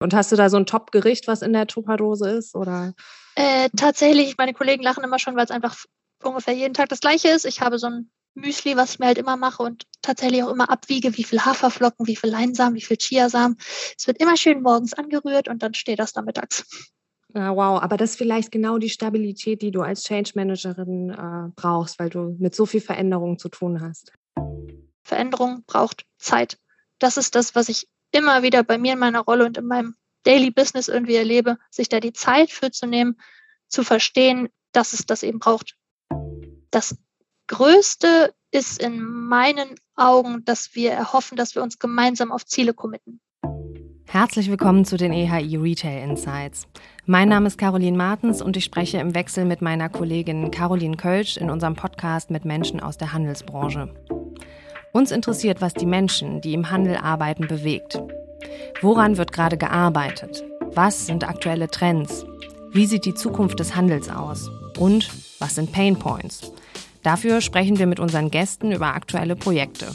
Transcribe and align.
Und 0.00 0.14
hast 0.14 0.30
du 0.30 0.36
da 0.36 0.48
so 0.48 0.56
ein 0.56 0.66
Top-Gericht, 0.66 1.26
was 1.26 1.42
in 1.42 1.52
der 1.52 1.66
Tupperdose 1.66 2.28
ist? 2.30 2.54
Oder? 2.54 2.94
Äh, 3.34 3.68
tatsächlich, 3.76 4.36
meine 4.38 4.54
Kollegen 4.54 4.82
lachen 4.82 5.04
immer 5.04 5.18
schon, 5.18 5.36
weil 5.36 5.44
es 5.44 5.50
einfach 5.50 5.76
ungefähr 6.22 6.54
jeden 6.54 6.74
Tag 6.74 6.88
das 6.88 7.00
gleiche 7.00 7.28
ist. 7.28 7.44
Ich 7.44 7.60
habe 7.60 7.78
so 7.78 7.88
ein 7.88 8.10
Müsli, 8.34 8.76
was 8.76 8.92
ich 8.92 8.98
mir 8.98 9.06
halt 9.06 9.18
immer 9.18 9.36
mache 9.36 9.62
und 9.62 9.84
tatsächlich 10.02 10.42
auch 10.44 10.50
immer 10.50 10.70
abwiege, 10.70 11.16
wie 11.16 11.24
viel 11.24 11.44
Haferflocken, 11.44 12.06
wie 12.06 12.16
viel 12.16 12.30
Leinsamen, 12.30 12.76
wie 12.76 12.82
viel 12.82 12.96
Chiasamen. 12.96 13.56
Es 13.96 14.06
wird 14.06 14.20
immer 14.20 14.36
schön 14.36 14.62
morgens 14.62 14.94
angerührt 14.94 15.48
und 15.48 15.62
dann 15.62 15.74
steht 15.74 15.98
das 15.98 16.12
da 16.12 16.22
mittags. 16.22 16.64
Ja, 17.34 17.54
wow, 17.54 17.82
aber 17.82 17.96
das 17.96 18.10
ist 18.10 18.16
vielleicht 18.16 18.52
genau 18.52 18.78
die 18.78 18.88
Stabilität, 18.88 19.60
die 19.60 19.70
du 19.70 19.82
als 19.82 20.04
Change 20.04 20.32
Managerin 20.34 21.10
äh, 21.10 21.52
brauchst, 21.54 21.98
weil 21.98 22.08
du 22.08 22.36
mit 22.38 22.54
so 22.54 22.64
viel 22.64 22.80
Veränderung 22.80 23.38
zu 23.38 23.48
tun 23.48 23.80
hast. 23.82 24.12
Veränderung 25.02 25.64
braucht 25.66 26.06
Zeit. 26.18 26.58
Das 26.98 27.16
ist 27.16 27.34
das, 27.34 27.54
was 27.54 27.68
ich 27.68 27.86
immer 28.12 28.42
wieder 28.42 28.62
bei 28.62 28.78
mir 28.78 28.94
in 28.94 28.98
meiner 28.98 29.20
Rolle 29.20 29.44
und 29.46 29.58
in 29.58 29.66
meinem 29.66 29.94
Daily 30.24 30.50
Business 30.50 30.88
irgendwie 30.88 31.16
erlebe, 31.16 31.58
sich 31.70 31.88
da 31.88 32.00
die 32.00 32.12
Zeit 32.12 32.50
für 32.50 32.70
zu 32.70 32.86
nehmen, 32.86 33.18
zu 33.68 33.84
verstehen, 33.84 34.48
dass 34.72 34.92
es 34.92 35.06
das 35.06 35.22
eben 35.22 35.38
braucht. 35.38 35.76
Das 36.70 36.96
Größte 37.46 38.34
ist 38.50 38.80
in 38.82 39.02
meinen 39.02 39.74
Augen, 39.94 40.44
dass 40.44 40.74
wir 40.74 40.92
erhoffen, 40.92 41.36
dass 41.36 41.54
wir 41.54 41.62
uns 41.62 41.78
gemeinsam 41.78 42.32
auf 42.32 42.44
Ziele 42.44 42.74
committen. 42.74 43.20
Herzlich 44.06 44.50
willkommen 44.50 44.86
zu 44.86 44.96
den 44.96 45.12
EHI 45.12 45.56
Retail 45.56 46.02
Insights. 46.02 46.66
Mein 47.04 47.28
Name 47.28 47.46
ist 47.46 47.58
Caroline 47.58 47.96
Martens 47.96 48.40
und 48.40 48.56
ich 48.56 48.64
spreche 48.64 48.98
im 48.98 49.14
Wechsel 49.14 49.44
mit 49.44 49.60
meiner 49.60 49.90
Kollegin 49.90 50.50
Caroline 50.50 50.96
Kölsch 50.96 51.36
in 51.36 51.50
unserem 51.50 51.74
Podcast 51.74 52.30
mit 52.30 52.46
Menschen 52.46 52.80
aus 52.80 52.96
der 52.96 53.12
Handelsbranche. 53.12 53.94
Uns 54.92 55.10
interessiert, 55.10 55.60
was 55.60 55.74
die 55.74 55.86
Menschen, 55.86 56.40
die 56.40 56.54
im 56.54 56.70
Handel 56.70 56.96
arbeiten, 56.96 57.46
bewegt. 57.46 58.00
Woran 58.80 59.16
wird 59.16 59.32
gerade 59.32 59.56
gearbeitet? 59.56 60.44
Was 60.74 61.06
sind 61.06 61.28
aktuelle 61.28 61.68
Trends? 61.68 62.24
Wie 62.72 62.86
sieht 62.86 63.04
die 63.04 63.14
Zukunft 63.14 63.60
des 63.60 63.76
Handels 63.76 64.08
aus? 64.08 64.50
Und 64.78 65.10
was 65.38 65.56
sind 65.56 65.72
Pain 65.72 65.98
Points? 65.98 66.52
Dafür 67.02 67.40
sprechen 67.40 67.78
wir 67.78 67.86
mit 67.86 68.00
unseren 68.00 68.30
Gästen 68.30 68.72
über 68.72 68.94
aktuelle 68.94 69.36
Projekte. 69.36 69.86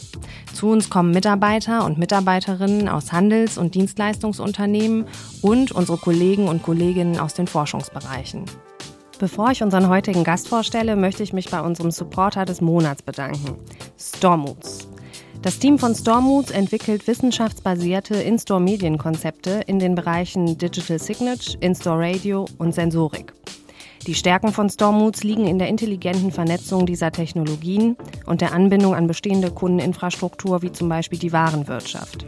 Zu 0.53 0.69
uns 0.69 0.89
kommen 0.89 1.11
Mitarbeiter 1.11 1.85
und 1.85 1.97
Mitarbeiterinnen 1.97 2.87
aus 2.87 3.11
Handels- 3.11 3.57
und 3.57 3.75
Dienstleistungsunternehmen 3.75 5.05
und 5.41 5.71
unsere 5.71 5.97
Kollegen 5.97 6.47
und 6.47 6.63
Kolleginnen 6.63 7.19
aus 7.19 7.33
den 7.33 7.47
Forschungsbereichen. 7.47 8.45
Bevor 9.19 9.51
ich 9.51 9.63
unseren 9.63 9.89
heutigen 9.89 10.23
Gast 10.23 10.47
vorstelle, 10.47 10.95
möchte 10.95 11.23
ich 11.23 11.33
mich 11.33 11.49
bei 11.49 11.61
unserem 11.61 11.91
Supporter 11.91 12.45
des 12.45 12.61
Monats 12.61 13.03
bedanken, 13.03 13.57
Stormoods. 13.97 14.87
Das 15.43 15.59
Team 15.59 15.77
von 15.77 15.93
Stormoods 15.93 16.51
entwickelt 16.51 17.05
wissenschaftsbasierte 17.05 18.15
In-Store-Medienkonzepte 18.15 19.63
in 19.67 19.77
den 19.77 19.93
Bereichen 19.93 20.57
Digital 20.57 20.99
Signage, 20.99 21.57
In-Store 21.59 21.99
Radio 21.99 22.45
und 22.59 22.73
Sensorik. 22.73 23.33
Die 24.07 24.15
Stärken 24.15 24.53
von 24.53 24.69
Stormoods 24.69 25.25
liegen 25.25 25.45
in 25.45 25.59
der 25.59 25.67
intelligenten 25.67 26.31
Vernetzung 26.31 26.85
dieser 26.85 27.11
Technologien 27.11 27.97
und 28.25 28.39
der 28.39 28.53
Anbindung 28.53 28.95
an 28.95 29.05
bestehende 29.05 29.51
Kundeninfrastruktur 29.51 30.61
wie 30.61 30.71
zum 30.71 30.87
Beispiel 30.87 31.19
die 31.19 31.33
Warenwirtschaft. 31.33 32.25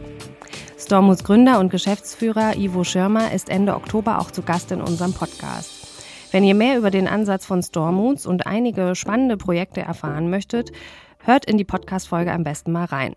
Stormoods 0.78 1.24
Gründer 1.24 1.58
und 1.58 1.70
Geschäftsführer 1.70 2.54
Ivo 2.58 2.84
Schirmer 2.84 3.32
ist 3.32 3.48
Ende 3.48 3.76
Oktober 3.76 4.18
auch 4.18 4.30
zu 4.30 4.42
Gast 4.42 4.72
in 4.72 4.82
unserem 4.82 5.14
Podcast. 5.14 5.75
Wenn 6.32 6.44
ihr 6.44 6.54
mehr 6.54 6.76
über 6.76 6.90
den 6.90 7.06
Ansatz 7.06 7.46
von 7.46 7.62
Stormoods 7.62 8.26
und 8.26 8.46
einige 8.46 8.94
spannende 8.94 9.36
Projekte 9.36 9.80
erfahren 9.80 10.28
möchtet, 10.28 10.72
hört 11.18 11.44
in 11.44 11.56
die 11.56 11.64
Podcast-Folge 11.64 12.32
am 12.32 12.44
besten 12.44 12.72
mal 12.72 12.84
rein. 12.84 13.14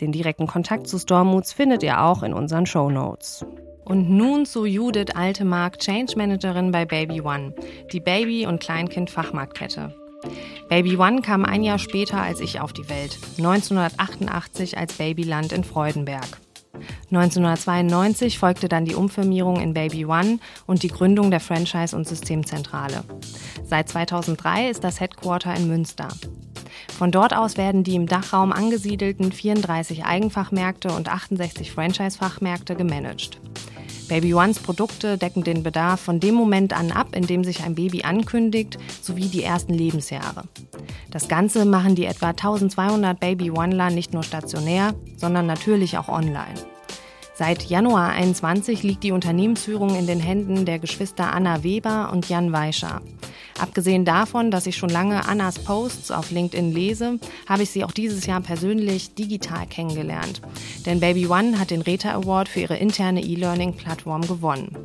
Den 0.00 0.12
direkten 0.12 0.46
Kontakt 0.46 0.86
zu 0.86 0.98
Stormoods 0.98 1.52
findet 1.52 1.82
ihr 1.82 2.02
auch 2.02 2.22
in 2.22 2.32
unseren 2.32 2.66
Show 2.66 2.90
Notes. 2.90 3.44
Und 3.84 4.10
nun 4.10 4.46
zu 4.46 4.64
Judith 4.64 5.14
Altemark, 5.14 5.78
Change 5.78 6.14
Managerin 6.16 6.70
bei 6.70 6.84
Baby 6.84 7.20
One, 7.20 7.54
die 7.92 8.00
Baby- 8.00 8.46
und 8.46 8.60
Kleinkind-Fachmarktkette. 8.60 9.94
Baby 10.68 10.96
One 10.96 11.20
kam 11.20 11.44
ein 11.44 11.64
Jahr 11.64 11.78
später 11.78 12.22
als 12.22 12.40
ich 12.40 12.60
auf 12.60 12.72
die 12.72 12.88
Welt, 12.88 13.18
1988 13.38 14.78
als 14.78 14.94
Babyland 14.94 15.52
in 15.52 15.64
Freudenberg. 15.64 16.41
1992 17.10 18.38
folgte 18.38 18.68
dann 18.68 18.84
die 18.84 18.94
Umfirmierung 18.94 19.60
in 19.60 19.74
Baby 19.74 20.06
One 20.06 20.38
und 20.66 20.82
die 20.82 20.88
Gründung 20.88 21.30
der 21.30 21.40
Franchise- 21.40 21.94
und 21.94 22.08
Systemzentrale. 22.08 23.04
Seit 23.64 23.88
2003 23.88 24.70
ist 24.70 24.82
das 24.82 25.00
Headquarter 25.00 25.54
in 25.54 25.68
Münster. 25.68 26.08
Von 26.88 27.10
dort 27.10 27.34
aus 27.34 27.56
werden 27.56 27.84
die 27.84 27.94
im 27.94 28.06
Dachraum 28.06 28.52
angesiedelten 28.52 29.32
34 29.32 30.04
Eigenfachmärkte 30.04 30.92
und 30.92 31.08
68 31.08 31.72
Franchise-Fachmärkte 31.72 32.74
gemanagt. 32.74 33.38
Baby 34.08 34.34
Ones 34.34 34.58
Produkte 34.58 35.18
decken 35.18 35.44
den 35.44 35.62
Bedarf 35.62 36.00
von 36.00 36.20
dem 36.20 36.34
Moment 36.34 36.72
an 36.72 36.92
ab, 36.92 37.08
in 37.14 37.26
dem 37.26 37.44
sich 37.44 37.62
ein 37.64 37.74
Baby 37.74 38.02
ankündigt, 38.02 38.78
sowie 39.00 39.28
die 39.28 39.42
ersten 39.42 39.74
Lebensjahre. 39.74 40.44
Das 41.10 41.28
Ganze 41.28 41.64
machen 41.64 41.94
die 41.94 42.06
etwa 42.06 42.28
1200 42.28 43.18
Baby 43.18 43.50
Oneler 43.50 43.90
nicht 43.90 44.12
nur 44.12 44.22
stationär, 44.22 44.94
sondern 45.16 45.46
natürlich 45.46 45.98
auch 45.98 46.08
online. 46.08 46.54
Seit 47.44 47.64
Januar 47.64 48.10
21 48.10 48.84
liegt 48.84 49.02
die 49.02 49.10
Unternehmensführung 49.10 49.96
in 49.96 50.06
den 50.06 50.20
Händen 50.20 50.64
der 50.64 50.78
Geschwister 50.78 51.32
Anna 51.32 51.64
Weber 51.64 52.10
und 52.12 52.28
Jan 52.28 52.52
Weischer. 52.52 53.02
Abgesehen 53.58 54.04
davon, 54.04 54.52
dass 54.52 54.66
ich 54.66 54.76
schon 54.76 54.90
lange 54.90 55.26
Annas 55.26 55.58
Posts 55.58 56.12
auf 56.12 56.30
LinkedIn 56.30 56.70
lese, 56.70 57.18
habe 57.48 57.64
ich 57.64 57.70
sie 57.70 57.82
auch 57.82 57.90
dieses 57.90 58.26
Jahr 58.26 58.42
persönlich 58.42 59.16
digital 59.16 59.66
kennengelernt. 59.66 60.40
Denn 60.86 61.00
Baby 61.00 61.26
One 61.26 61.58
hat 61.58 61.72
den 61.72 61.82
Reta 61.82 62.12
Award 62.12 62.48
für 62.48 62.60
ihre 62.60 62.76
interne 62.76 63.20
E-Learning-Plattform 63.20 64.20
gewonnen. 64.20 64.76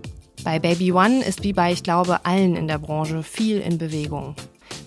Bei 0.44 0.57
Baby 0.57 0.91
One 0.94 1.24
ist 1.24 1.44
wie 1.44 1.53
bei, 1.53 1.72
ich 1.72 1.84
glaube, 1.84 2.25
allen 2.25 2.56
in 2.56 2.68
der 2.68 2.79
Branche 2.79 3.22
viel 3.22 3.59
in 3.59 3.78
Bewegung. 3.78 4.34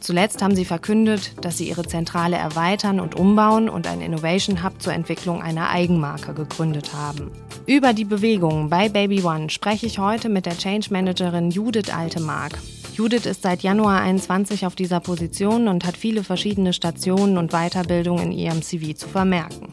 Zuletzt 0.01 0.43
haben 0.43 0.57
sie 0.57 0.65
verkündet, 0.65 1.33
dass 1.43 1.59
sie 1.59 1.69
ihre 1.69 1.85
Zentrale 1.85 2.37
erweitern 2.37 3.01
und 3.01 3.15
umbauen 3.15 3.69
und 3.69 3.87
ein 3.87 4.01
Innovation 4.01 4.65
Hub 4.65 4.81
zur 4.81 4.93
Entwicklung 4.93 5.43
einer 5.43 5.71
Eigenmarke 5.71 6.33
gegründet 6.35 6.95
haben. 6.95 7.31
Über 7.67 7.93
die 7.93 8.05
Bewegung 8.05 8.71
bei 8.71 8.89
Baby 8.89 9.23
One 9.23 9.51
spreche 9.51 9.87
ich 9.87 9.99
heute 9.99 10.29
mit 10.29 10.47
der 10.47 10.57
Change 10.57 10.89
Managerin 10.91 11.51
Judith 11.51 11.91
Altemark. 11.91 12.59
Judith 12.95 13.27
ist 13.27 13.43
seit 13.43 13.63
Januar 13.63 14.01
21 14.01 14.67
auf 14.67 14.75
dieser 14.75 15.01
Position 15.01 15.69
und 15.69 15.85
hat 15.87 15.97
viele 15.97 16.25
verschiedene 16.25 16.73
Stationen 16.73 17.39
und 17.39 17.53
Weiterbildungen 17.53 18.33
in 18.33 18.39
ihrem 18.39 18.63
CV 18.63 18.95
zu 18.95 19.09
vermerken. 19.09 19.73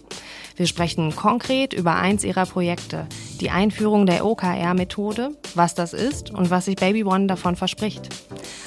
Wir 0.57 0.65
sprechen 0.65 1.15
konkret 1.15 1.73
über 1.73 1.97
eins 1.97 2.23
ihrer 2.23 2.47
Projekte, 2.47 3.07
die 3.39 3.51
Einführung 3.51 4.07
der 4.07 4.25
OKR-Methode, 4.25 5.37
was 5.53 5.75
das 5.75 5.93
ist 5.93 6.31
und 6.31 6.49
was 6.49 6.65
sich 6.65 6.75
Baby 6.75 7.03
One 7.03 7.27
davon 7.27 7.55
verspricht. 7.55 8.09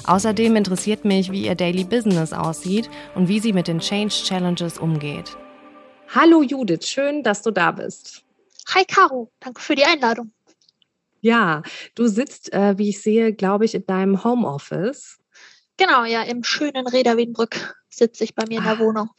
Außerdem 0.04 0.54
interessiert 0.54 1.04
mich, 1.04 1.32
wie 1.32 1.46
ihr 1.46 1.56
Daily 1.56 1.82
Business 1.82 2.32
aussieht 2.32 2.88
und 3.16 3.26
wie 3.26 3.40
sie 3.40 3.52
mit 3.52 3.66
den 3.66 3.80
Change 3.80 4.14
Challenges 4.14 4.78
umgeht. 4.78 5.36
Hallo 6.14 6.44
Judith, 6.44 6.86
schön, 6.86 7.24
dass 7.24 7.42
du 7.42 7.50
da 7.50 7.72
bist. 7.72 8.22
Hi 8.72 8.84
Caro, 8.84 9.32
danke 9.40 9.60
für 9.60 9.74
die 9.74 9.84
Einladung. 9.84 10.30
Ja, 11.20 11.64
du 11.96 12.06
sitzt, 12.06 12.52
äh, 12.52 12.78
wie 12.78 12.90
ich 12.90 13.02
sehe, 13.02 13.34
glaube 13.34 13.64
ich, 13.64 13.74
in 13.74 13.84
deinem 13.84 14.22
Homeoffice. 14.22 15.18
Genau, 15.76 16.04
ja, 16.04 16.22
im 16.22 16.44
schönen 16.44 16.86
Reda 16.86 17.16
Wiedenbrück 17.16 17.76
sitze 17.88 18.22
ich 18.22 18.36
bei 18.36 18.44
mir 18.48 18.58
in 18.58 18.64
der 18.64 18.74
ah. 18.74 18.78
Wohnung. 18.78 19.10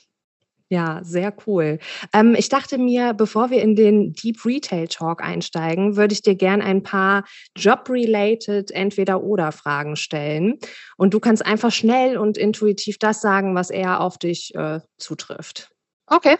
Ja, 0.72 1.02
sehr 1.04 1.34
cool. 1.46 1.80
Ähm, 2.14 2.34
ich 2.34 2.48
dachte 2.48 2.78
mir, 2.78 3.14
bevor 3.14 3.50
wir 3.50 3.62
in 3.62 3.76
den 3.76 4.14
Deep 4.14 4.46
Retail 4.46 4.88
Talk 4.88 5.22
einsteigen, 5.22 5.98
würde 5.98 6.14
ich 6.14 6.22
dir 6.22 6.36
gern 6.36 6.62
ein 6.62 6.82
paar 6.82 7.26
Job-related 7.58 8.72
Entweder-Oder-Fragen 8.72 9.98
stellen. 9.98 10.60
Und 10.96 11.14
du 11.14 11.20
kannst 11.20 11.46
einfach 11.46 11.74
schnell 11.74 12.18
und 12.18 12.38
intuitiv 12.38 12.98
das 13.00 13.20
sagen, 13.20 13.54
was 13.54 13.70
eher 13.70 14.00
auf 14.00 14.18
dich 14.18 14.56
äh, 14.56 14.80
zutrifft. 14.98 15.72
Okay. 16.08 16.38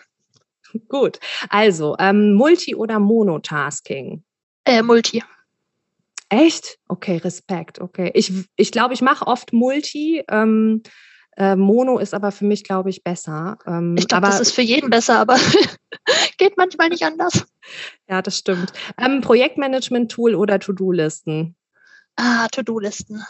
Gut. 0.88 1.20
Also, 1.50 1.98
ähm, 2.00 2.34
Multi- 2.36 2.76
oder 2.76 3.00
Monotasking? 3.00 4.24
Äh, 4.64 4.82
Multi. 4.82 5.22
Echt? 6.30 6.78
Okay, 6.88 7.18
Respekt. 7.18 7.82
Okay. 7.82 8.12
Ich 8.14 8.28
glaube, 8.28 8.46
ich, 8.56 8.72
glaub, 8.72 8.92
ich 8.94 9.02
mache 9.02 9.28
oft 9.28 9.52
Multi. 9.52 10.24
Ähm, 10.30 10.84
äh, 11.42 11.56
Mono 11.56 11.98
ist 11.98 12.14
aber 12.14 12.32
für 12.32 12.46
mich, 12.46 12.64
glaube 12.64 12.92
ich, 12.92 13.04
besser. 13.04 13.58
Ähm, 13.66 13.96
ich 13.98 14.08
glaube, 14.08 14.28
das 14.28 14.40
ist 14.40 14.52
für 14.52 14.62
jeden 14.62 14.92
besser, 14.92 15.18
aber 15.18 15.38
geht 16.38 16.56
manchmal 16.56 16.90
nicht 16.90 17.04
anders. 17.04 17.46
Ja, 18.08 18.22
das 18.22 18.38
stimmt. 18.38 18.72
Ähm, 19.00 19.22
Projektmanagement-Tool 19.22 20.36
oder 20.36 20.60
To-Do-Listen? 20.60 21.56
Ah, 22.16 22.48
To-Do-Listen. 22.52 23.24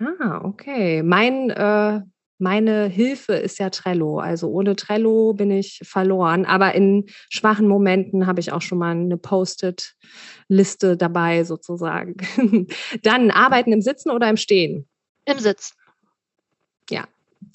Ah, 0.00 0.40
okay. 0.44 1.02
Mein, 1.02 1.50
äh, 1.50 2.00
meine 2.38 2.86
Hilfe 2.86 3.34
ist 3.34 3.58
ja 3.58 3.68
Trello. 3.68 4.18
Also 4.18 4.48
ohne 4.48 4.74
Trello 4.74 5.34
bin 5.34 5.50
ich 5.50 5.80
verloren. 5.84 6.46
Aber 6.46 6.74
in 6.74 7.04
schwachen 7.28 7.68
Momenten 7.68 8.26
habe 8.26 8.40
ich 8.40 8.50
auch 8.50 8.62
schon 8.62 8.78
mal 8.78 8.92
eine 8.92 9.18
Post-it-Liste 9.18 10.96
dabei, 10.96 11.44
sozusagen. 11.44 12.16
Dann 13.02 13.30
arbeiten 13.30 13.72
im 13.72 13.82
Sitzen 13.82 14.10
oder 14.10 14.30
im 14.30 14.38
Stehen? 14.38 14.88
Im 15.26 15.38
Sitzen. 15.38 15.74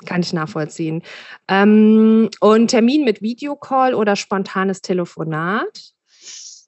Kann 0.05 0.21
ich 0.21 0.33
nachvollziehen. 0.33 1.03
Ähm, 1.47 2.29
und 2.39 2.67
Termin 2.67 3.03
mit 3.03 3.21
Videocall 3.21 3.93
oder 3.93 4.15
spontanes 4.15 4.81
Telefonat? 4.81 5.93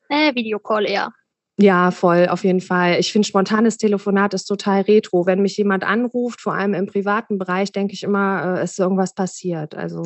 Äh, 0.09 0.35
Videocall 0.35 0.85
eher. 0.85 1.13
Ja, 1.61 1.91
voll, 1.91 2.27
auf 2.27 2.43
jeden 2.43 2.61
Fall. 2.61 2.99
Ich 2.99 3.11
finde, 3.11 3.27
spontanes 3.27 3.77
Telefonat 3.77 4.33
ist 4.33 4.45
total 4.45 4.81
retro. 4.81 5.27
Wenn 5.27 5.41
mich 5.41 5.57
jemand 5.57 5.83
anruft, 5.83 6.41
vor 6.41 6.53
allem 6.53 6.73
im 6.73 6.87
privaten 6.87 7.37
Bereich, 7.37 7.71
denke 7.71 7.93
ich 7.93 8.01
immer, 8.01 8.57
äh, 8.57 8.63
ist 8.63 8.79
irgendwas 8.79 9.13
passiert. 9.13 9.75
Also. 9.75 10.03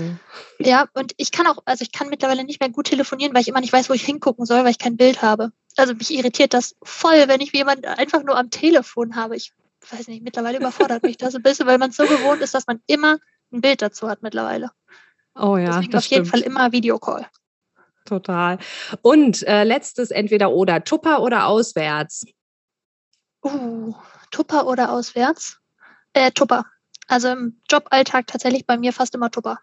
Ja, 0.59 0.87
und 0.95 1.13
ich 1.15 1.31
kann 1.31 1.47
auch, 1.47 1.59
also 1.65 1.83
ich 1.83 1.93
kann 1.93 2.09
mittlerweile 2.09 2.43
nicht 2.43 2.59
mehr 2.59 2.69
gut 2.69 2.87
telefonieren, 2.87 3.33
weil 3.33 3.41
ich 3.41 3.47
immer 3.47 3.61
nicht 3.61 3.71
weiß, 3.71 3.89
wo 3.89 3.93
ich 3.93 4.03
hingucken 4.05 4.45
soll, 4.45 4.63
weil 4.63 4.71
ich 4.71 4.79
kein 4.79 4.97
Bild 4.97 5.21
habe. 5.21 5.51
Also 5.77 5.93
mich 5.93 6.11
irritiert 6.11 6.53
das 6.53 6.75
voll, 6.83 7.27
wenn 7.27 7.41
ich 7.41 7.53
jemanden 7.53 7.85
einfach 7.85 8.23
nur 8.23 8.37
am 8.37 8.49
Telefon 8.49 9.15
habe. 9.15 9.37
Ich 9.37 9.53
weiß 9.91 10.07
nicht, 10.07 10.23
mittlerweile 10.23 10.57
überfordert 10.57 11.03
mich 11.03 11.17
das 11.17 11.35
ein 11.35 11.43
bisschen, 11.43 11.67
weil 11.67 11.77
man 11.77 11.91
so 11.91 12.03
gewohnt 12.03 12.41
ist, 12.41 12.53
dass 12.53 12.67
man 12.67 12.81
immer 12.87 13.17
ein 13.51 13.61
Bild 13.61 13.81
dazu 13.81 14.09
hat 14.09 14.21
mittlerweile. 14.21 14.71
Oh 15.35 15.57
ja. 15.57 15.79
Deswegen 15.79 15.97
auf 15.97 16.05
jeden 16.05 16.25
Fall 16.25 16.41
immer 16.41 16.71
Videocall. 16.71 17.27
Total. 18.05 18.59
Und 19.01 19.43
äh, 19.43 19.63
letztes 19.63 20.11
entweder 20.11 20.51
oder, 20.51 20.83
Tupper 20.83 21.21
oder 21.21 21.47
auswärts? 21.47 22.25
Uh, 23.43 23.93
Tupper 24.31 24.67
oder 24.67 24.91
auswärts? 24.91 25.59
Äh, 26.13 26.31
Tupper. 26.31 26.65
Also 27.07 27.29
im 27.29 27.61
Joballtag 27.69 28.27
tatsächlich 28.27 28.65
bei 28.65 28.77
mir 28.77 28.93
fast 28.93 29.15
immer 29.15 29.31
Tupper. 29.31 29.59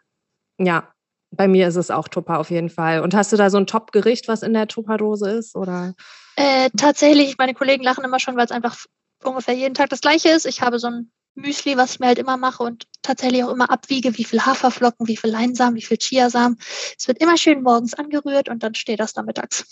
Ja, 0.58 0.92
bei 1.30 1.48
mir 1.48 1.68
ist 1.68 1.76
es 1.76 1.90
auch 1.90 2.08
Tupper 2.08 2.38
auf 2.38 2.50
jeden 2.50 2.68
Fall. 2.68 3.00
Und 3.00 3.14
hast 3.14 3.32
du 3.32 3.36
da 3.36 3.48
so 3.48 3.56
ein 3.56 3.66
Top-Gericht, 3.66 4.28
was 4.28 4.42
in 4.42 4.52
der 4.52 4.68
Tupperdose 4.68 5.30
ist? 5.30 5.56
Oder? 5.56 5.94
Äh, 6.36 6.70
tatsächlich, 6.76 7.38
meine 7.38 7.54
Kollegen 7.54 7.82
lachen 7.82 8.04
immer 8.04 8.20
schon, 8.20 8.36
weil 8.36 8.44
es 8.44 8.50
einfach 8.50 8.76
ungefähr 9.24 9.54
jeden 9.54 9.74
Tag 9.74 9.90
das 9.90 10.00
gleiche 10.00 10.30
ist. 10.30 10.46
Ich 10.46 10.60
habe 10.60 10.78
so 10.78 10.88
ein 10.88 11.10
Müsli, 11.34 11.76
was 11.76 11.94
ich 11.94 12.00
mir 12.00 12.08
halt 12.08 12.18
immer 12.18 12.36
mache 12.36 12.62
und 12.62 12.86
tatsächlich 13.02 13.44
auch 13.44 13.52
immer 13.52 13.70
abwiege, 13.70 14.16
wie 14.18 14.24
viel 14.24 14.44
Haferflocken, 14.44 15.08
wie 15.08 15.16
viel 15.16 15.30
Leinsamen, 15.30 15.76
wie 15.76 15.82
viel 15.82 15.96
Chiasamen. 15.96 16.58
Es 16.98 17.08
wird 17.08 17.22
immer 17.22 17.36
schön 17.36 17.62
morgens 17.62 17.94
angerührt 17.94 18.48
und 18.48 18.62
dann 18.62 18.74
steht 18.74 19.00
das 19.00 19.12
da 19.12 19.22
mittags. 19.22 19.64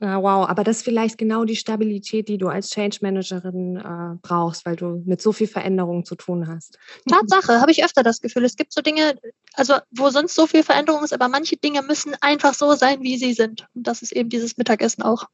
Ja, 0.00 0.22
wow, 0.22 0.48
aber 0.48 0.62
das 0.62 0.78
ist 0.78 0.82
vielleicht 0.84 1.18
genau 1.18 1.44
die 1.44 1.56
Stabilität, 1.56 2.28
die 2.28 2.38
du 2.38 2.48
als 2.48 2.70
Change 2.70 2.98
Managerin 3.00 3.76
äh, 3.76 4.16
brauchst, 4.22 4.64
weil 4.64 4.76
du 4.76 5.02
mit 5.04 5.20
so 5.20 5.32
viel 5.32 5.48
Veränderung 5.48 6.04
zu 6.04 6.14
tun 6.14 6.46
hast. 6.46 6.78
Tatsache, 7.08 7.60
habe 7.60 7.72
ich 7.72 7.84
öfter 7.84 8.04
das 8.04 8.20
Gefühl. 8.20 8.44
Es 8.44 8.54
gibt 8.54 8.72
so 8.72 8.80
Dinge, 8.80 9.18
also 9.54 9.74
wo 9.90 10.10
sonst 10.10 10.36
so 10.36 10.46
viel 10.46 10.62
Veränderung 10.62 11.02
ist, 11.02 11.12
aber 11.12 11.28
manche 11.28 11.56
Dinge 11.56 11.82
müssen 11.82 12.14
einfach 12.20 12.54
so 12.54 12.74
sein, 12.74 13.02
wie 13.02 13.18
sie 13.18 13.32
sind. 13.32 13.66
Und 13.74 13.88
das 13.88 14.02
ist 14.02 14.12
eben 14.12 14.28
dieses 14.28 14.56
Mittagessen 14.56 15.02
auch. 15.02 15.26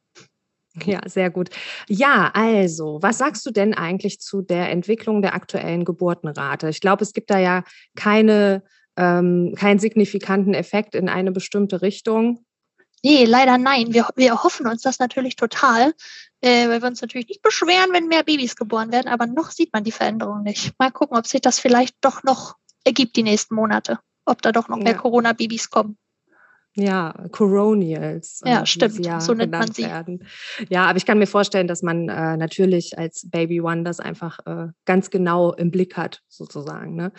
Ja, 0.83 0.99
sehr 1.05 1.29
gut. 1.29 1.49
Ja, 1.87 2.31
also, 2.33 2.99
was 3.01 3.17
sagst 3.17 3.45
du 3.45 3.51
denn 3.51 3.73
eigentlich 3.73 4.19
zu 4.19 4.41
der 4.41 4.69
Entwicklung 4.71 5.21
der 5.21 5.33
aktuellen 5.33 5.85
Geburtenrate? 5.85 6.69
Ich 6.69 6.81
glaube, 6.81 7.03
es 7.03 7.13
gibt 7.13 7.29
da 7.29 7.39
ja 7.39 7.63
keine, 7.95 8.63
ähm, 8.97 9.53
keinen 9.57 9.79
signifikanten 9.79 10.53
Effekt 10.53 10.95
in 10.95 11.07
eine 11.07 11.31
bestimmte 11.31 11.81
Richtung. 11.81 12.45
Nee, 13.03 13.25
leider 13.25 13.57
nein. 13.57 13.93
Wir, 13.93 14.07
wir 14.15 14.29
erhoffen 14.29 14.67
uns 14.67 14.81
das 14.81 14.99
natürlich 14.99 15.35
total, 15.35 15.93
äh, 16.41 16.67
weil 16.67 16.81
wir 16.81 16.87
uns 16.87 17.01
natürlich 17.01 17.27
nicht 17.27 17.41
beschweren, 17.41 17.93
wenn 17.93 18.07
mehr 18.07 18.23
Babys 18.23 18.55
geboren 18.55 18.91
werden, 18.91 19.07
aber 19.07 19.27
noch 19.27 19.51
sieht 19.51 19.71
man 19.73 19.83
die 19.83 19.91
Veränderung 19.91 20.41
nicht. 20.43 20.73
Mal 20.79 20.91
gucken, 20.91 21.17
ob 21.17 21.27
sich 21.27 21.41
das 21.41 21.59
vielleicht 21.59 21.95
doch 22.01 22.23
noch 22.23 22.55
ergibt 22.83 23.15
die 23.15 23.23
nächsten 23.23 23.55
Monate, 23.55 23.99
ob 24.25 24.41
da 24.41 24.51
doch 24.51 24.67
noch 24.67 24.77
mehr 24.77 24.95
Corona-Babys 24.95 25.69
kommen. 25.69 25.97
Ja, 26.77 27.13
Coronials. 27.31 28.41
Ja, 28.45 28.63
äh, 28.63 28.65
stimmt. 28.65 29.05
Ja 29.05 29.21
so 29.21 29.33
nennt 29.33 29.53
man 29.53 29.71
sie. 29.71 29.83
Werden. 29.83 30.25
Ja, 30.69 30.85
aber 30.87 30.97
ich 30.97 31.05
kann 31.05 31.19
mir 31.19 31.27
vorstellen, 31.27 31.67
dass 31.67 31.81
man 31.81 32.09
äh, 32.09 32.35
natürlich 32.35 32.97
als 32.97 33.29
Baby 33.29 33.61
One 33.61 33.83
das 33.83 34.01
einfach 34.01 34.39
äh, 34.45 34.67
ganz 34.83 35.09
genau 35.09 35.53
im 35.53 35.71
Blick 35.71 35.95
hat, 35.95 36.21
sozusagen. 36.27 36.95
Ne? 36.95 37.13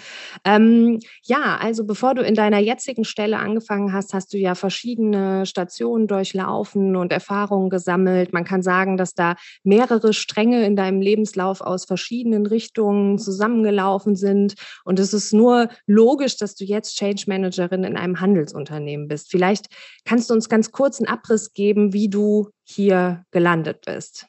Ähm, 0.44 1.00
ja, 1.22 1.56
also 1.58 1.84
bevor 1.86 2.14
du 2.14 2.22
in 2.22 2.34
deiner 2.34 2.58
jetzigen 2.58 3.04
Stelle 3.04 3.38
angefangen 3.38 3.94
hast, 3.94 4.12
hast 4.12 4.34
du 4.34 4.38
ja 4.38 4.54
verschiedene 4.54 5.46
Stationen 5.46 6.06
durchlaufen 6.06 6.94
und 6.94 7.10
Erfahrungen 7.10 7.70
gesammelt. 7.70 8.34
Man 8.34 8.44
kann 8.44 8.60
sagen, 8.60 8.98
dass 8.98 9.14
da 9.14 9.36
mehrere 9.64 10.12
Stränge 10.12 10.66
in 10.66 10.76
deinem 10.76 11.00
Lebenslauf 11.00 11.62
aus 11.62 11.86
verschiedenen 11.86 12.44
Richtungen 12.44 13.18
zusammengelaufen 13.18 14.16
sind. 14.16 14.54
Und 14.84 14.98
es 14.98 15.14
ist 15.14 15.32
nur 15.32 15.70
logisch, 15.86 16.36
dass 16.36 16.54
du 16.56 16.64
jetzt 16.64 16.96
Change 16.98 17.24
Managerin 17.26 17.84
in 17.84 17.96
einem 17.96 18.20
Handelsunternehmen 18.20 19.08
bist. 19.08 19.30
Vielleicht 19.30 19.45
Vielleicht 19.46 19.68
kannst 20.04 20.28
du 20.28 20.34
uns 20.34 20.48
ganz 20.48 20.72
kurz 20.72 20.98
einen 20.98 21.08
Abriss 21.08 21.52
geben, 21.52 21.92
wie 21.92 22.08
du 22.08 22.50
hier 22.64 23.24
gelandet 23.30 23.84
bist. 23.86 24.26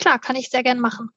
Klar, 0.00 0.18
kann 0.18 0.34
ich 0.34 0.50
sehr 0.50 0.64
gern 0.64 0.80
machen. 0.80 1.10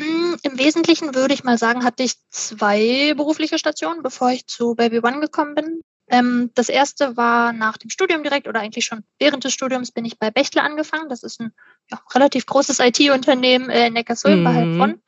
Hm, 0.00 0.36
Im 0.42 0.58
Wesentlichen 0.58 1.14
würde 1.14 1.34
ich 1.34 1.44
mal 1.44 1.56
sagen, 1.56 1.84
hatte 1.84 2.02
ich 2.02 2.14
zwei 2.30 3.14
berufliche 3.14 3.58
Stationen, 3.58 4.02
bevor 4.02 4.30
ich 4.30 4.48
zu 4.48 4.74
Baby 4.74 5.00
One 5.00 5.20
gekommen 5.20 5.54
bin. 5.54 5.82
Ähm, 6.08 6.50
das 6.54 6.68
erste 6.68 7.16
war 7.16 7.52
nach 7.52 7.76
dem 7.76 7.90
Studium 7.90 8.24
direkt 8.24 8.48
oder 8.48 8.60
eigentlich 8.60 8.86
schon 8.86 9.04
während 9.20 9.44
des 9.44 9.52
Studiums 9.52 9.92
bin 9.92 10.04
ich 10.04 10.18
bei 10.18 10.32
Bechtle 10.32 10.62
angefangen. 10.62 11.08
Das 11.08 11.22
ist 11.22 11.40
ein 11.40 11.52
ja, 11.92 12.00
relativ 12.12 12.46
großes 12.46 12.80
IT-Unternehmen 12.80 13.70
in 13.70 13.92
Neckarsulm 13.92 14.40
mhm. 14.40 14.44
bei 14.44 14.54
Heilbronn. 14.54 15.02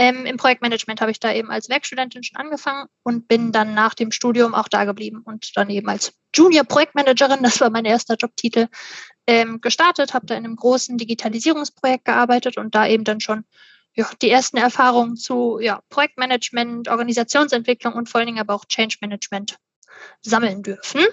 Ähm, 0.00 0.26
Im 0.26 0.36
Projektmanagement 0.36 1.00
habe 1.00 1.10
ich 1.10 1.18
da 1.18 1.32
eben 1.32 1.50
als 1.50 1.68
Werkstudentin 1.68 2.22
schon 2.22 2.36
angefangen 2.36 2.86
und 3.02 3.26
bin 3.26 3.50
dann 3.50 3.74
nach 3.74 3.94
dem 3.94 4.12
Studium 4.12 4.54
auch 4.54 4.68
da 4.68 4.84
geblieben 4.84 5.22
und 5.24 5.56
dann 5.56 5.68
eben 5.70 5.88
als 5.88 6.14
Junior-Projektmanagerin, 6.34 7.42
das 7.42 7.60
war 7.60 7.70
mein 7.70 7.84
erster 7.84 8.14
Jobtitel, 8.14 8.68
ähm, 9.26 9.60
gestartet, 9.60 10.14
habe 10.14 10.26
da 10.26 10.36
in 10.36 10.44
einem 10.44 10.54
großen 10.54 10.98
Digitalisierungsprojekt 10.98 12.04
gearbeitet 12.04 12.58
und 12.58 12.76
da 12.76 12.86
eben 12.86 13.02
dann 13.02 13.20
schon 13.20 13.44
ja, 13.94 14.08
die 14.22 14.30
ersten 14.30 14.56
Erfahrungen 14.56 15.16
zu 15.16 15.58
ja, 15.60 15.80
Projektmanagement, 15.88 16.88
Organisationsentwicklung 16.88 17.94
und 17.94 18.08
vor 18.08 18.20
allen 18.20 18.28
Dingen 18.28 18.40
aber 18.40 18.54
auch 18.54 18.66
Change 18.66 18.98
Management 19.00 19.58
sammeln 20.22 20.62
dürfen 20.62 21.04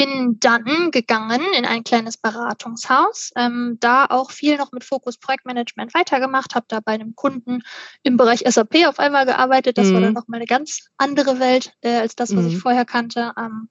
bin 0.00 0.40
dann 0.40 0.90
gegangen 0.90 1.42
in 1.54 1.66
ein 1.66 1.84
kleines 1.84 2.16
Beratungshaus, 2.16 3.32
ähm, 3.36 3.76
da 3.80 4.06
auch 4.06 4.30
viel 4.30 4.56
noch 4.56 4.72
mit 4.72 4.82
Fokus 4.82 5.18
Projektmanagement 5.18 5.92
weitergemacht, 5.92 6.54
habe 6.54 6.64
da 6.68 6.80
bei 6.80 6.92
einem 6.92 7.14
Kunden 7.14 7.60
im 8.02 8.16
Bereich 8.16 8.40
SAP 8.46 8.86
auf 8.86 8.98
einmal 8.98 9.26
gearbeitet. 9.26 9.76
Das 9.76 9.88
mhm. 9.88 9.94
war 9.94 10.00
dann 10.00 10.12
nochmal 10.14 10.38
eine 10.38 10.46
ganz 10.46 10.88
andere 10.96 11.38
Welt 11.38 11.74
äh, 11.82 11.96
als 11.96 12.16
das, 12.16 12.34
was 12.34 12.44
mhm. 12.44 12.48
ich 12.48 12.58
vorher 12.58 12.86
kannte. 12.86 13.32
Ähm, 13.36 13.68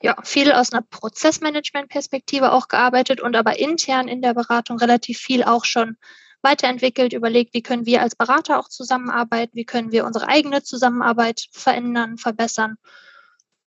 ja, 0.00 0.14
viel 0.22 0.52
aus 0.52 0.72
einer 0.72 0.82
Prozessmanagement-Perspektive 0.82 2.52
auch 2.52 2.68
gearbeitet 2.68 3.20
und 3.20 3.34
aber 3.34 3.58
intern 3.58 4.06
in 4.06 4.22
der 4.22 4.34
Beratung 4.34 4.78
relativ 4.78 5.18
viel 5.18 5.42
auch 5.42 5.64
schon 5.64 5.96
weiterentwickelt, 6.40 7.14
überlegt, 7.14 7.52
wie 7.52 7.62
können 7.62 7.84
wir 7.84 8.00
als 8.00 8.14
Berater 8.14 8.60
auch 8.60 8.68
zusammenarbeiten, 8.68 9.56
wie 9.56 9.64
können 9.64 9.90
wir 9.90 10.04
unsere 10.04 10.28
eigene 10.28 10.62
Zusammenarbeit 10.62 11.46
verändern, 11.50 12.16
verbessern 12.16 12.76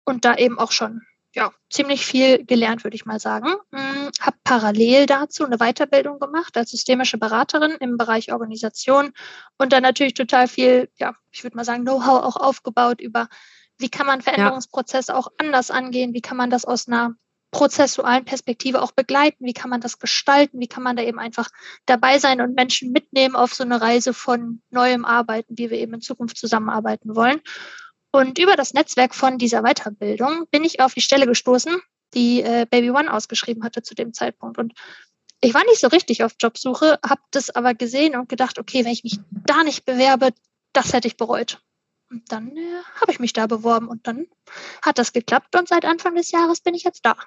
und 0.04 0.24
da 0.24 0.36
eben 0.36 0.60
auch 0.60 0.72
schon 0.72 1.02
ja, 1.36 1.52
ziemlich 1.70 2.06
viel 2.06 2.46
gelernt, 2.46 2.86
würde 2.86 2.96
ich 2.96 3.06
mal 3.06 3.20
sagen. 3.20 3.50
Hm, 3.74 4.10
habe 4.22 4.38
parallel 4.46 5.06
dazu 5.06 5.46
eine 5.46 5.58
Weiterbildung 5.58 6.18
gemacht 6.18 6.56
als 6.56 6.72
systemische 6.72 7.18
Beraterin 7.18 7.72
im 7.82 7.98
Bereich 7.98 8.32
Organisation 8.32 9.12
und 9.58 9.74
dann 9.74 9.84
natürlich 9.84 10.14
total 10.14 10.48
viel, 10.48 10.90
ja, 10.96 11.14
ich 11.32 11.44
würde 11.44 11.58
mal 11.58 11.66
sagen, 11.66 11.84
Know-how 11.84 12.24
auch 12.24 12.38
aufgebaut 12.38 13.02
über, 13.02 13.28
wie 13.78 13.90
kann 13.90 14.08
man 14.08 14.22
Veränderungsprozesse 14.22 15.12
ja. 15.12 15.18
auch 15.18 15.28
anders 15.38 15.72
angehen, 15.72 16.14
wie 16.14 16.22
kann 16.22 16.38
man 16.38 16.50
das 16.50 16.64
aus 16.64 16.88
einer 16.88 17.16
prozessualen 17.52 18.24
Perspektive 18.24 18.82
auch 18.82 18.94
begleiten, 18.94 19.46
wie 19.46 19.54
kann 19.54 19.70
man 19.70 19.82
das 19.82 20.00
gestalten, 20.00 20.60
wie 20.60 20.68
kann 20.68 20.84
man 20.84 20.96
da 20.96 21.04
eben 21.04 21.20
einfach 21.20 21.50
dabei 21.86 22.18
sein 22.18 22.40
und 22.40 22.56
Menschen 22.56 22.92
mitnehmen 22.94 23.36
auf 23.36 23.54
so 23.54 23.64
eine 23.64 23.82
Reise 23.82 24.14
von 24.14 24.62
neuem 24.70 25.04
Arbeiten, 25.04 25.58
wie 25.58 25.70
wir 25.70 25.78
eben 25.78 25.96
in 25.96 26.02
Zukunft 26.02 26.38
zusammenarbeiten 26.38 27.16
wollen. 27.16 27.42
Und 28.16 28.40
über 28.40 28.56
das 28.56 28.74
Netzwerk 28.74 29.14
von 29.14 29.38
dieser 29.38 29.64
Weiterbildung 29.64 30.48
bin 30.50 30.64
ich 30.64 30.80
auf 30.80 30.94
die 30.94 31.02
Stelle 31.02 31.28
gestoßen, 31.28 31.82
die 32.14 32.42
äh, 32.42 32.66
Baby 32.70 32.92
One 32.92 33.12
ausgeschrieben 33.12 33.66
hatte 33.66 33.84
zu 33.84 33.94
dem 33.94 34.14
Zeitpunkt. 34.14 34.58
Und 34.58 34.72
ich 35.42 35.54
war 35.54 35.66
nicht 35.66 35.82
so 35.82 35.88
richtig 35.88 36.24
auf 36.24 36.32
Jobsuche, 36.40 36.98
habe 37.06 37.22
das 37.32 37.50
aber 37.50 37.74
gesehen 37.74 38.16
und 38.16 38.30
gedacht, 38.30 38.58
okay, 38.58 38.86
wenn 38.86 38.94
ich 38.94 39.04
mich 39.04 39.20
da 39.30 39.66
nicht 39.66 39.84
bewerbe, 39.84 40.30
das 40.72 40.94
hätte 40.94 41.10
ich 41.10 41.18
bereut. 41.18 41.60
Und 42.10 42.32
dann 42.32 42.56
äh, 42.56 42.82
habe 43.02 43.12
ich 43.12 43.20
mich 43.20 43.34
da 43.34 43.48
beworben 43.48 43.90
und 43.90 44.08
dann 44.08 44.28
hat 44.82 44.98
das 44.98 45.12
geklappt 45.12 45.54
und 45.58 45.68
seit 45.68 45.84
Anfang 45.84 46.16
des 46.16 46.32
Jahres 46.32 46.62
bin 46.62 46.74
ich 46.74 46.84
jetzt 46.84 47.06
da. 47.06 47.18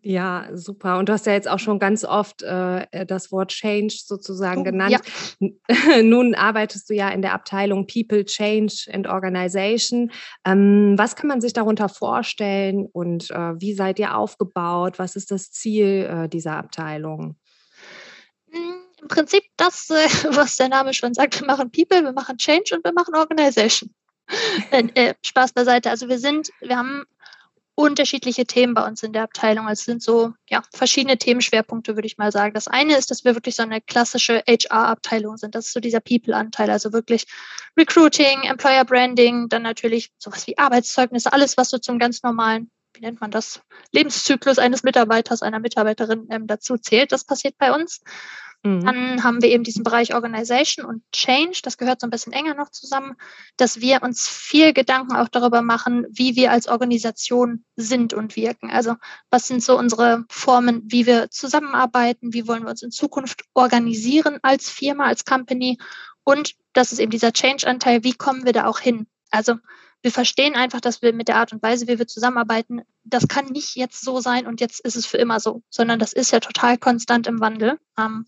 Ja, 0.00 0.48
super. 0.54 0.98
Und 0.98 1.08
du 1.08 1.12
hast 1.12 1.26
ja 1.26 1.34
jetzt 1.34 1.48
auch 1.48 1.58
schon 1.58 1.78
ganz 1.78 2.04
oft 2.04 2.42
äh, 2.42 3.04
das 3.06 3.30
Wort 3.30 3.50
Change 3.50 3.94
sozusagen 4.04 4.62
oh, 4.62 4.64
genannt. 4.64 4.98
Ja. 5.38 6.02
Nun 6.02 6.34
arbeitest 6.34 6.88
du 6.88 6.94
ja 6.94 7.10
in 7.10 7.20
der 7.20 7.34
Abteilung 7.34 7.86
People, 7.86 8.24
Change 8.24 8.74
and 8.90 9.06
Organization. 9.06 10.10
Ähm, 10.44 10.94
was 10.96 11.16
kann 11.16 11.28
man 11.28 11.42
sich 11.42 11.52
darunter 11.52 11.90
vorstellen 11.90 12.86
und 12.92 13.30
äh, 13.30 13.60
wie 13.60 13.74
seid 13.74 13.98
ihr 13.98 14.16
aufgebaut? 14.16 14.98
Was 14.98 15.16
ist 15.16 15.30
das 15.30 15.50
Ziel 15.50 16.08
äh, 16.10 16.28
dieser 16.28 16.56
Abteilung? 16.56 17.36
Hm, 18.50 18.74
Im 19.02 19.08
Prinzip 19.08 19.44
das, 19.58 19.90
äh, 19.90 19.94
was 20.36 20.56
der 20.56 20.70
Name 20.70 20.94
schon 20.94 21.12
sagt. 21.12 21.40
Wir 21.40 21.46
machen 21.46 21.70
People, 21.70 22.02
wir 22.02 22.12
machen 22.12 22.38
Change 22.38 22.74
und 22.74 22.84
wir 22.84 22.92
machen 22.92 23.14
Organization. 23.14 23.90
Äh, 24.70 24.88
äh, 24.94 25.14
Spaß 25.22 25.52
beiseite. 25.52 25.90
Also 25.90 26.08
wir 26.08 26.18
sind, 26.18 26.48
wir 26.60 26.78
haben 26.78 27.04
unterschiedliche 27.76 28.46
Themen 28.46 28.74
bei 28.74 28.86
uns 28.86 29.02
in 29.02 29.12
der 29.12 29.24
Abteilung. 29.24 29.68
Es 29.68 29.84
sind 29.84 30.02
so 30.02 30.32
ja, 30.48 30.62
verschiedene 30.72 31.18
Themenschwerpunkte, 31.18 31.96
würde 31.96 32.06
ich 32.06 32.18
mal 32.18 32.30
sagen. 32.30 32.54
Das 32.54 32.68
eine 32.68 32.96
ist, 32.96 33.10
dass 33.10 33.24
wir 33.24 33.34
wirklich 33.34 33.56
so 33.56 33.62
eine 33.62 33.80
klassische 33.80 34.42
HR-Abteilung 34.46 35.36
sind. 35.36 35.54
Das 35.54 35.66
ist 35.66 35.72
so 35.72 35.80
dieser 35.80 36.00
People-Anteil, 36.00 36.70
also 36.70 36.92
wirklich 36.92 37.26
Recruiting, 37.76 38.42
Employer 38.42 38.84
Branding, 38.84 39.48
dann 39.48 39.62
natürlich 39.62 40.12
sowas 40.18 40.46
wie 40.46 40.56
Arbeitszeugnisse, 40.56 41.32
alles, 41.32 41.56
was 41.56 41.70
so 41.70 41.78
zum 41.78 41.98
ganz 41.98 42.22
normalen 42.22 42.70
wie 42.94 43.00
nennt 43.00 43.20
man 43.20 43.30
das, 43.30 43.60
Lebenszyklus 43.90 44.58
eines 44.58 44.84
Mitarbeiters, 44.84 45.42
einer 45.42 45.58
Mitarbeiterin 45.58 46.28
ähm, 46.30 46.46
dazu 46.46 46.78
zählt. 46.78 47.10
Das 47.10 47.24
passiert 47.24 47.58
bei 47.58 47.72
uns. 47.72 48.00
Mhm. 48.64 48.84
Dann 48.84 49.22
haben 49.22 49.42
wir 49.42 49.50
eben 49.50 49.62
diesen 49.62 49.84
Bereich 49.84 50.14
Organization 50.14 50.86
und 50.86 51.02
Change. 51.12 51.60
Das 51.62 51.76
gehört 51.76 52.00
so 52.00 52.06
ein 52.06 52.10
bisschen 52.10 52.32
enger 52.32 52.54
noch 52.54 52.70
zusammen, 52.70 53.14
dass 53.58 53.80
wir 53.80 54.02
uns 54.02 54.26
viel 54.26 54.72
Gedanken 54.72 55.14
auch 55.14 55.28
darüber 55.28 55.60
machen, 55.60 56.06
wie 56.10 56.34
wir 56.34 56.50
als 56.50 56.66
Organisation 56.66 57.64
sind 57.76 58.14
und 58.14 58.36
wirken. 58.36 58.70
Also 58.70 58.96
was 59.30 59.46
sind 59.46 59.62
so 59.62 59.78
unsere 59.78 60.24
Formen, 60.30 60.82
wie 60.86 61.04
wir 61.04 61.30
zusammenarbeiten, 61.30 62.32
wie 62.32 62.48
wollen 62.48 62.62
wir 62.62 62.70
uns 62.70 62.82
in 62.82 62.90
Zukunft 62.90 63.44
organisieren 63.52 64.38
als 64.42 64.70
Firma, 64.70 65.04
als 65.04 65.26
Company. 65.26 65.76
Und 66.24 66.54
das 66.72 66.90
ist 66.90 67.00
eben 67.00 67.10
dieser 67.10 67.32
Change-Anteil, 67.32 68.02
wie 68.02 68.14
kommen 68.14 68.46
wir 68.46 68.54
da 68.54 68.64
auch 68.64 68.78
hin? 68.78 69.06
Also 69.30 69.56
wir 70.04 70.12
verstehen 70.12 70.54
einfach, 70.54 70.82
dass 70.82 71.00
wir 71.00 71.14
mit 71.14 71.28
der 71.28 71.36
Art 71.36 71.54
und 71.54 71.62
Weise, 71.62 71.88
wie 71.88 71.98
wir 71.98 72.06
zusammenarbeiten, 72.06 72.82
das 73.04 73.26
kann 73.26 73.46
nicht 73.46 73.74
jetzt 73.74 74.04
so 74.04 74.20
sein 74.20 74.46
und 74.46 74.60
jetzt 74.60 74.80
ist 74.80 74.96
es 74.96 75.06
für 75.06 75.16
immer 75.16 75.40
so, 75.40 75.62
sondern 75.70 75.98
das 75.98 76.12
ist 76.12 76.30
ja 76.30 76.40
total 76.40 76.76
konstant 76.76 77.26
im 77.26 77.40
Wandel. 77.40 77.78
Ähm, 77.98 78.26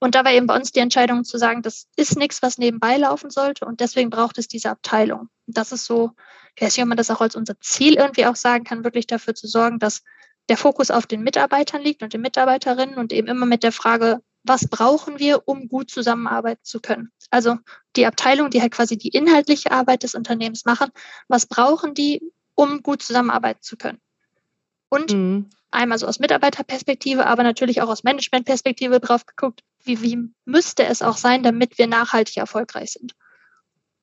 und 0.00 0.16
da 0.16 0.24
war 0.24 0.32
eben 0.32 0.48
bei 0.48 0.56
uns 0.56 0.72
die 0.72 0.80
Entscheidung 0.80 1.22
zu 1.22 1.38
sagen, 1.38 1.62
das 1.62 1.86
ist 1.94 2.18
nichts, 2.18 2.42
was 2.42 2.58
nebenbei 2.58 2.96
laufen 2.96 3.30
sollte 3.30 3.66
und 3.66 3.78
deswegen 3.78 4.10
braucht 4.10 4.36
es 4.38 4.48
diese 4.48 4.68
Abteilung. 4.68 5.28
Das 5.46 5.70
ist 5.70 5.84
so, 5.84 6.10
ich 6.56 6.62
weiß 6.62 6.76
nicht, 6.76 6.82
ob 6.82 6.88
man 6.88 6.98
das 6.98 7.10
auch 7.10 7.20
als 7.20 7.36
unser 7.36 7.58
Ziel 7.60 7.94
irgendwie 7.94 8.26
auch 8.26 8.36
sagen 8.36 8.64
kann, 8.64 8.82
wirklich 8.82 9.06
dafür 9.06 9.36
zu 9.36 9.46
sorgen, 9.46 9.78
dass 9.78 10.02
der 10.48 10.56
Fokus 10.56 10.90
auf 10.90 11.06
den 11.06 11.22
Mitarbeitern 11.22 11.82
liegt 11.82 12.02
und 12.02 12.14
den 12.14 12.20
Mitarbeiterinnen 12.20 12.98
und 12.98 13.12
eben 13.12 13.28
immer 13.28 13.46
mit 13.46 13.62
der 13.62 13.72
Frage, 13.72 14.22
was 14.46 14.68
brauchen 14.68 15.18
wir, 15.18 15.46
um 15.46 15.68
gut 15.68 15.90
zusammenarbeiten 15.90 16.64
zu 16.64 16.80
können. 16.80 17.10
Also 17.30 17.58
die 17.96 18.06
Abteilung, 18.06 18.50
die 18.50 18.60
halt 18.60 18.72
quasi 18.72 18.96
die 18.96 19.08
inhaltliche 19.08 19.72
Arbeit 19.72 20.02
des 20.02 20.14
Unternehmens 20.14 20.64
machen, 20.64 20.90
was 21.28 21.46
brauchen 21.46 21.94
die, 21.94 22.32
um 22.54 22.82
gut 22.82 23.02
zusammenarbeiten 23.02 23.62
zu 23.62 23.76
können. 23.76 24.00
Und 24.88 25.12
mhm. 25.12 25.50
einmal 25.70 25.98
so 25.98 26.06
aus 26.06 26.20
Mitarbeiterperspektive, 26.20 27.26
aber 27.26 27.42
natürlich 27.42 27.82
auch 27.82 27.88
aus 27.88 28.04
Managementperspektive 28.04 29.00
drauf 29.00 29.26
geguckt, 29.26 29.62
wie, 29.82 30.00
wie 30.02 30.30
müsste 30.44 30.84
es 30.84 31.02
auch 31.02 31.16
sein, 31.16 31.42
damit 31.42 31.78
wir 31.78 31.86
nachhaltig 31.86 32.36
erfolgreich 32.36 32.92
sind. 32.92 33.14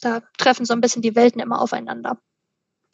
Da 0.01 0.21
treffen 0.37 0.65
so 0.65 0.73
ein 0.73 0.81
bisschen 0.81 1.01
die 1.01 1.15
Welten 1.15 1.41
immer 1.41 1.61
aufeinander. 1.61 2.19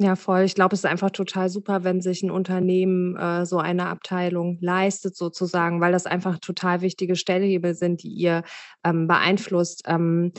Ja, 0.01 0.15
voll. 0.15 0.43
Ich 0.43 0.55
glaube, 0.55 0.75
es 0.75 0.79
ist 0.79 0.85
einfach 0.85 1.09
total 1.09 1.49
super, 1.49 1.83
wenn 1.83 1.99
sich 1.99 2.23
ein 2.23 2.31
Unternehmen 2.31 3.17
äh, 3.17 3.45
so 3.45 3.57
eine 3.57 3.87
Abteilung 3.87 4.57
leistet, 4.61 5.17
sozusagen, 5.17 5.81
weil 5.81 5.91
das 5.91 6.05
einfach 6.05 6.39
total 6.39 6.79
wichtige 6.79 7.17
Stellhebel 7.17 7.75
sind, 7.75 8.03
die 8.03 8.13
ihr 8.13 8.43
ähm, 8.85 9.07
beeinflusst. 9.07 9.83
Ähm, 9.87 10.31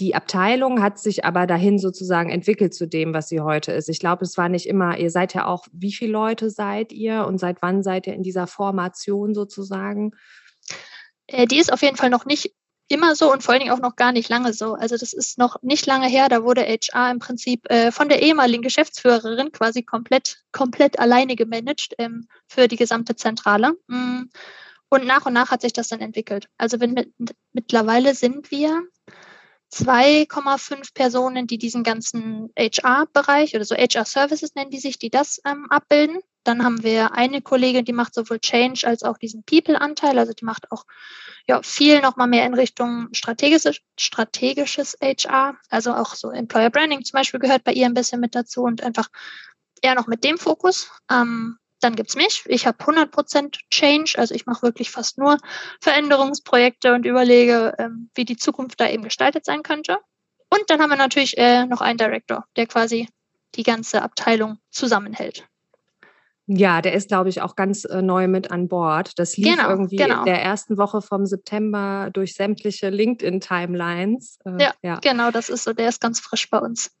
die 0.00 0.14
Abteilung 0.14 0.82
hat 0.82 0.98
sich 0.98 1.24
aber 1.24 1.46
dahin 1.46 1.78
sozusagen 1.78 2.28
entwickelt 2.28 2.74
zu 2.74 2.86
dem, 2.86 3.14
was 3.14 3.30
sie 3.30 3.40
heute 3.40 3.72
ist. 3.72 3.88
Ich 3.88 4.00
glaube, 4.00 4.22
es 4.22 4.36
war 4.36 4.50
nicht 4.50 4.66
immer, 4.66 4.98
ihr 4.98 5.10
seid 5.10 5.32
ja 5.32 5.46
auch, 5.46 5.64
wie 5.72 5.94
viele 5.94 6.12
Leute 6.12 6.50
seid 6.50 6.92
ihr 6.92 7.24
und 7.26 7.38
seit 7.38 7.62
wann 7.62 7.82
seid 7.82 8.06
ihr 8.06 8.12
in 8.12 8.22
dieser 8.22 8.46
Formation 8.46 9.32
sozusagen? 9.32 10.10
Äh, 11.26 11.46
die 11.46 11.56
ist 11.56 11.72
auf 11.72 11.80
jeden 11.80 11.96
Fall 11.96 12.10
noch 12.10 12.26
nicht 12.26 12.52
immer 12.88 13.16
so 13.16 13.32
und 13.32 13.42
vor 13.42 13.52
allen 13.52 13.60
Dingen 13.60 13.72
auch 13.72 13.80
noch 13.80 13.96
gar 13.96 14.12
nicht 14.12 14.28
lange 14.28 14.52
so. 14.52 14.74
Also 14.74 14.96
das 14.96 15.12
ist 15.12 15.38
noch 15.38 15.60
nicht 15.62 15.86
lange 15.86 16.08
her, 16.08 16.28
da 16.28 16.42
wurde 16.42 16.62
HR 16.62 17.10
im 17.10 17.18
Prinzip 17.18 17.68
äh, 17.70 17.90
von 17.90 18.08
der 18.08 18.22
ehemaligen 18.22 18.62
Geschäftsführerin 18.62 19.52
quasi 19.52 19.82
komplett, 19.82 20.42
komplett 20.52 20.98
alleine 20.98 21.36
gemanagt 21.36 21.94
ähm, 21.98 22.28
für 22.46 22.68
die 22.68 22.76
gesamte 22.76 23.16
Zentrale. 23.16 23.76
Mm. 23.88 24.24
Und 24.88 25.04
nach 25.04 25.26
und 25.26 25.32
nach 25.32 25.50
hat 25.50 25.62
sich 25.62 25.72
das 25.72 25.88
dann 25.88 26.00
entwickelt. 26.00 26.48
Also 26.58 26.78
wenn 26.78 26.92
mit, 26.92 27.12
mittlerweile 27.52 28.14
sind 28.14 28.52
wir 28.52 28.84
2,5 29.76 30.94
Personen, 30.94 31.46
die 31.46 31.58
diesen 31.58 31.82
ganzen 31.82 32.50
HR-Bereich 32.58 33.54
oder 33.54 33.64
so 33.64 33.74
HR-Services 33.74 34.54
nennen 34.54 34.70
die 34.70 34.78
sich, 34.78 34.98
die 34.98 35.10
das 35.10 35.40
ähm, 35.44 35.66
abbilden. 35.68 36.20
Dann 36.44 36.64
haben 36.64 36.82
wir 36.82 37.12
eine 37.12 37.42
Kollegin, 37.42 37.84
die 37.84 37.92
macht 37.92 38.14
sowohl 38.14 38.38
Change 38.38 38.86
als 38.86 39.02
auch 39.02 39.18
diesen 39.18 39.42
People-Anteil. 39.42 40.18
Also 40.18 40.32
die 40.32 40.44
macht 40.44 40.70
auch 40.70 40.84
ja, 41.46 41.60
viel 41.62 42.00
nochmal 42.00 42.28
mehr 42.28 42.46
in 42.46 42.54
Richtung 42.54 43.08
strategisches, 43.12 43.80
strategisches 43.98 44.96
HR. 45.02 45.56
Also 45.68 45.92
auch 45.92 46.14
so 46.14 46.30
Employer 46.30 46.70
Branding 46.70 47.04
zum 47.04 47.18
Beispiel 47.18 47.40
gehört 47.40 47.64
bei 47.64 47.72
ihr 47.72 47.86
ein 47.86 47.94
bisschen 47.94 48.20
mit 48.20 48.34
dazu 48.34 48.62
und 48.62 48.82
einfach 48.82 49.08
eher 49.82 49.94
noch 49.94 50.06
mit 50.06 50.24
dem 50.24 50.38
Fokus. 50.38 50.90
Ähm, 51.10 51.58
dann 51.80 51.96
gibt's 51.96 52.16
mich. 52.16 52.44
Ich 52.46 52.66
habe 52.66 52.78
100% 52.78 53.58
Change, 53.70 54.14
also 54.16 54.34
ich 54.34 54.46
mache 54.46 54.62
wirklich 54.62 54.90
fast 54.90 55.18
nur 55.18 55.38
Veränderungsprojekte 55.80 56.94
und 56.94 57.06
überlege, 57.06 57.74
ähm, 57.78 58.10
wie 58.14 58.24
die 58.24 58.36
Zukunft 58.36 58.80
da 58.80 58.88
eben 58.88 59.02
gestaltet 59.02 59.44
sein 59.44 59.62
könnte. 59.62 59.98
Und 60.50 60.62
dann 60.68 60.80
haben 60.80 60.90
wir 60.90 60.96
natürlich 60.96 61.36
äh, 61.38 61.66
noch 61.66 61.80
einen 61.80 61.98
Director, 61.98 62.44
der 62.56 62.66
quasi 62.66 63.08
die 63.54 63.62
ganze 63.62 64.02
Abteilung 64.02 64.58
zusammenhält. 64.70 65.46
Ja, 66.48 66.80
der 66.80 66.92
ist, 66.92 67.08
glaube 67.08 67.28
ich, 67.28 67.42
auch 67.42 67.56
ganz 67.56 67.84
äh, 67.84 68.02
neu 68.02 68.28
mit 68.28 68.52
an 68.52 68.68
Bord. 68.68 69.18
Das 69.18 69.36
lief 69.36 69.56
genau, 69.56 69.68
irgendwie 69.68 69.96
genau. 69.96 70.20
in 70.20 70.26
der 70.26 70.40
ersten 70.40 70.78
Woche 70.78 71.02
vom 71.02 71.26
September 71.26 72.10
durch 72.12 72.34
sämtliche 72.34 72.88
LinkedIn-Timelines. 72.88 74.38
Äh, 74.44 74.62
ja, 74.62 74.74
ja, 74.82 75.00
genau, 75.00 75.32
das 75.32 75.48
ist 75.48 75.64
so, 75.64 75.72
der 75.72 75.88
ist 75.88 76.00
ganz 76.00 76.20
frisch 76.20 76.48
bei 76.48 76.58
uns. 76.58 76.95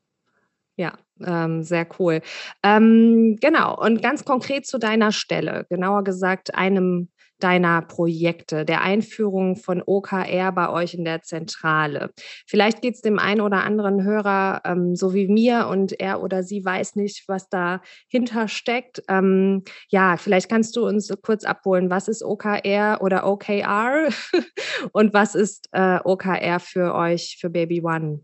Ja, 0.76 0.92
ähm, 1.24 1.62
sehr 1.62 1.86
cool. 1.98 2.20
Ähm, 2.62 3.38
genau, 3.40 3.78
und 3.78 4.02
ganz 4.02 4.24
konkret 4.24 4.66
zu 4.66 4.78
deiner 4.78 5.10
Stelle, 5.10 5.66
genauer 5.70 6.04
gesagt 6.04 6.54
einem 6.54 7.08
deiner 7.38 7.82
Projekte, 7.82 8.64
der 8.64 8.82
Einführung 8.82 9.56
von 9.56 9.82
OKR 9.84 10.52
bei 10.52 10.70
euch 10.70 10.94
in 10.94 11.04
der 11.04 11.22
Zentrale. 11.22 12.10
Vielleicht 12.46 12.80
geht 12.80 12.94
es 12.94 13.02
dem 13.02 13.18
einen 13.18 13.42
oder 13.42 13.62
anderen 13.62 14.02
Hörer 14.04 14.62
ähm, 14.64 14.96
so 14.96 15.12
wie 15.12 15.28
mir 15.28 15.68
und 15.68 15.98
er 16.00 16.22
oder 16.22 16.42
sie 16.42 16.64
weiß 16.64 16.96
nicht, 16.96 17.24
was 17.28 17.48
dahinter 17.48 18.48
steckt. 18.48 19.02
Ähm, 19.08 19.64
ja, 19.88 20.16
vielleicht 20.16 20.48
kannst 20.48 20.76
du 20.76 20.86
uns 20.86 21.12
kurz 21.22 21.44
abholen, 21.44 21.90
was 21.90 22.08
ist 22.08 22.22
OKR 22.22 22.98
oder 23.02 23.26
OKR 23.26 24.08
und 24.92 25.12
was 25.12 25.34
ist 25.34 25.68
äh, 25.72 25.98
OKR 26.02 26.60
für 26.60 26.94
euch, 26.94 27.36
für 27.38 27.50
Baby 27.50 27.82
One? 27.82 28.20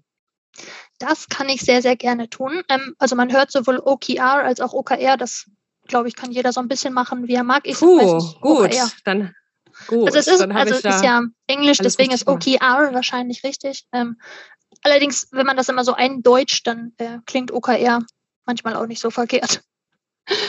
Das 1.02 1.28
kann 1.28 1.48
ich 1.48 1.62
sehr, 1.62 1.82
sehr 1.82 1.96
gerne 1.96 2.30
tun. 2.30 2.62
Ähm, 2.68 2.94
also 2.98 3.16
man 3.16 3.32
hört 3.32 3.50
sowohl 3.50 3.80
OKR 3.84 4.44
als 4.44 4.60
auch 4.60 4.72
OKR, 4.72 5.16
das 5.16 5.50
glaube 5.88 6.06
ich, 6.06 6.14
kann 6.14 6.30
jeder 6.30 6.52
so 6.52 6.60
ein 6.60 6.68
bisschen 6.68 6.94
machen, 6.94 7.26
wie 7.26 7.34
er 7.34 7.42
mag. 7.42 7.66
Ich 7.66 7.78
Puh, 7.78 7.98
weiß 7.98 8.40
gut, 8.40 8.70
OKR. 8.70 8.90
dann 9.04 9.34
gut. 9.88 10.06
Also 10.06 10.18
es 10.18 10.28
ist, 10.28 10.40
also 10.40 10.74
ist 10.74 11.04
ja 11.04 11.22
Englisch, 11.48 11.78
deswegen 11.78 12.12
ist 12.12 12.28
OKR 12.28 12.92
wahrscheinlich 12.92 13.42
richtig. 13.42 13.84
Ähm, 13.92 14.16
allerdings, 14.82 15.26
wenn 15.32 15.44
man 15.44 15.56
das 15.56 15.68
immer 15.68 15.84
so 15.84 15.92
eindeutscht, 15.92 16.68
dann 16.68 16.92
äh, 16.98 17.18
klingt 17.26 17.52
OKR 17.52 17.98
manchmal 18.46 18.76
auch 18.76 18.86
nicht 18.86 19.00
so 19.00 19.10
verkehrt. 19.10 19.62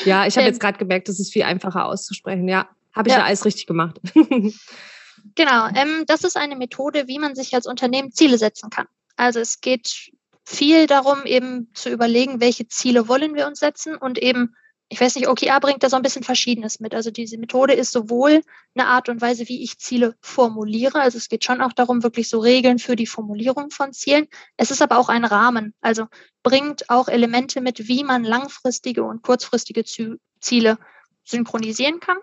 Ja, 0.06 0.28
ich 0.28 0.36
habe 0.36 0.46
ähm, 0.46 0.52
jetzt 0.52 0.60
gerade 0.60 0.78
gemerkt, 0.78 1.10
das 1.10 1.20
ist 1.20 1.34
viel 1.34 1.44
einfacher 1.44 1.86
auszusprechen. 1.86 2.48
Ja, 2.48 2.70
habe 2.94 3.10
ich 3.10 3.16
ja. 3.16 3.22
ja 3.22 3.26
alles 3.26 3.44
richtig 3.44 3.66
gemacht. 3.66 4.00
genau, 5.36 5.68
ähm, 5.76 6.04
das 6.06 6.24
ist 6.24 6.38
eine 6.38 6.56
Methode, 6.56 7.08
wie 7.08 7.18
man 7.18 7.34
sich 7.34 7.56
als 7.56 7.66
Unternehmen 7.66 8.12
Ziele 8.12 8.38
setzen 8.38 8.70
kann. 8.70 8.86
Also 9.16 9.40
es 9.40 9.62
geht 9.62 10.12
viel 10.46 10.88
darum, 10.88 11.26
eben 11.26 11.70
zu 11.74 11.90
überlegen, 11.90 12.42
welche 12.42 12.68
Ziele 12.68 13.08
wollen 13.08 13.36
wir 13.36 13.48
uns 13.48 13.60
setzen 13.60 13.96
und 13.96 14.18
eben 14.18 14.56
ich 14.94 15.02
weiß 15.02 15.16
nicht, 15.16 15.28
OKR 15.28 15.60
bringt 15.60 15.82
da 15.82 15.90
so 15.90 15.96
ein 15.96 16.04
bisschen 16.04 16.24
Verschiedenes 16.24 16.80
mit. 16.80 16.94
Also 16.94 17.10
diese 17.10 17.40
Methode 17.40 17.74
ist 17.74 17.92
sowohl 17.92 18.44
eine 18.76 18.88
Art 18.88 19.10
und 19.10 19.22
Weise, 19.22 19.48
wie 19.50 19.64
ich 19.64 19.80
Ziele 19.80 20.16
formuliere. 20.22 21.02
Also 21.02 21.18
es 21.18 21.30
geht 21.30 21.44
schon 21.44 21.62
auch 21.62 21.74
darum, 21.74 22.04
wirklich 22.04 22.30
so 22.30 22.40
Regeln 22.40 22.78
für 22.78 22.96
die 22.96 23.08
Formulierung 23.08 23.72
von 23.72 23.92
Zielen. 23.92 24.28
Es 24.56 24.70
ist 24.70 24.84
aber 24.84 25.00
auch 25.00 25.10
ein 25.10 25.26
Rahmen. 25.26 25.74
Also 25.82 26.06
bringt 26.44 26.92
auch 26.92 27.08
Elemente 27.08 27.60
mit, 27.60 27.88
wie 27.88 28.04
man 28.04 28.24
langfristige 28.24 29.04
und 29.04 29.24
kurzfristige 29.24 29.84
Ziele 30.40 30.78
synchronisieren 31.24 32.00
kann. 32.00 32.18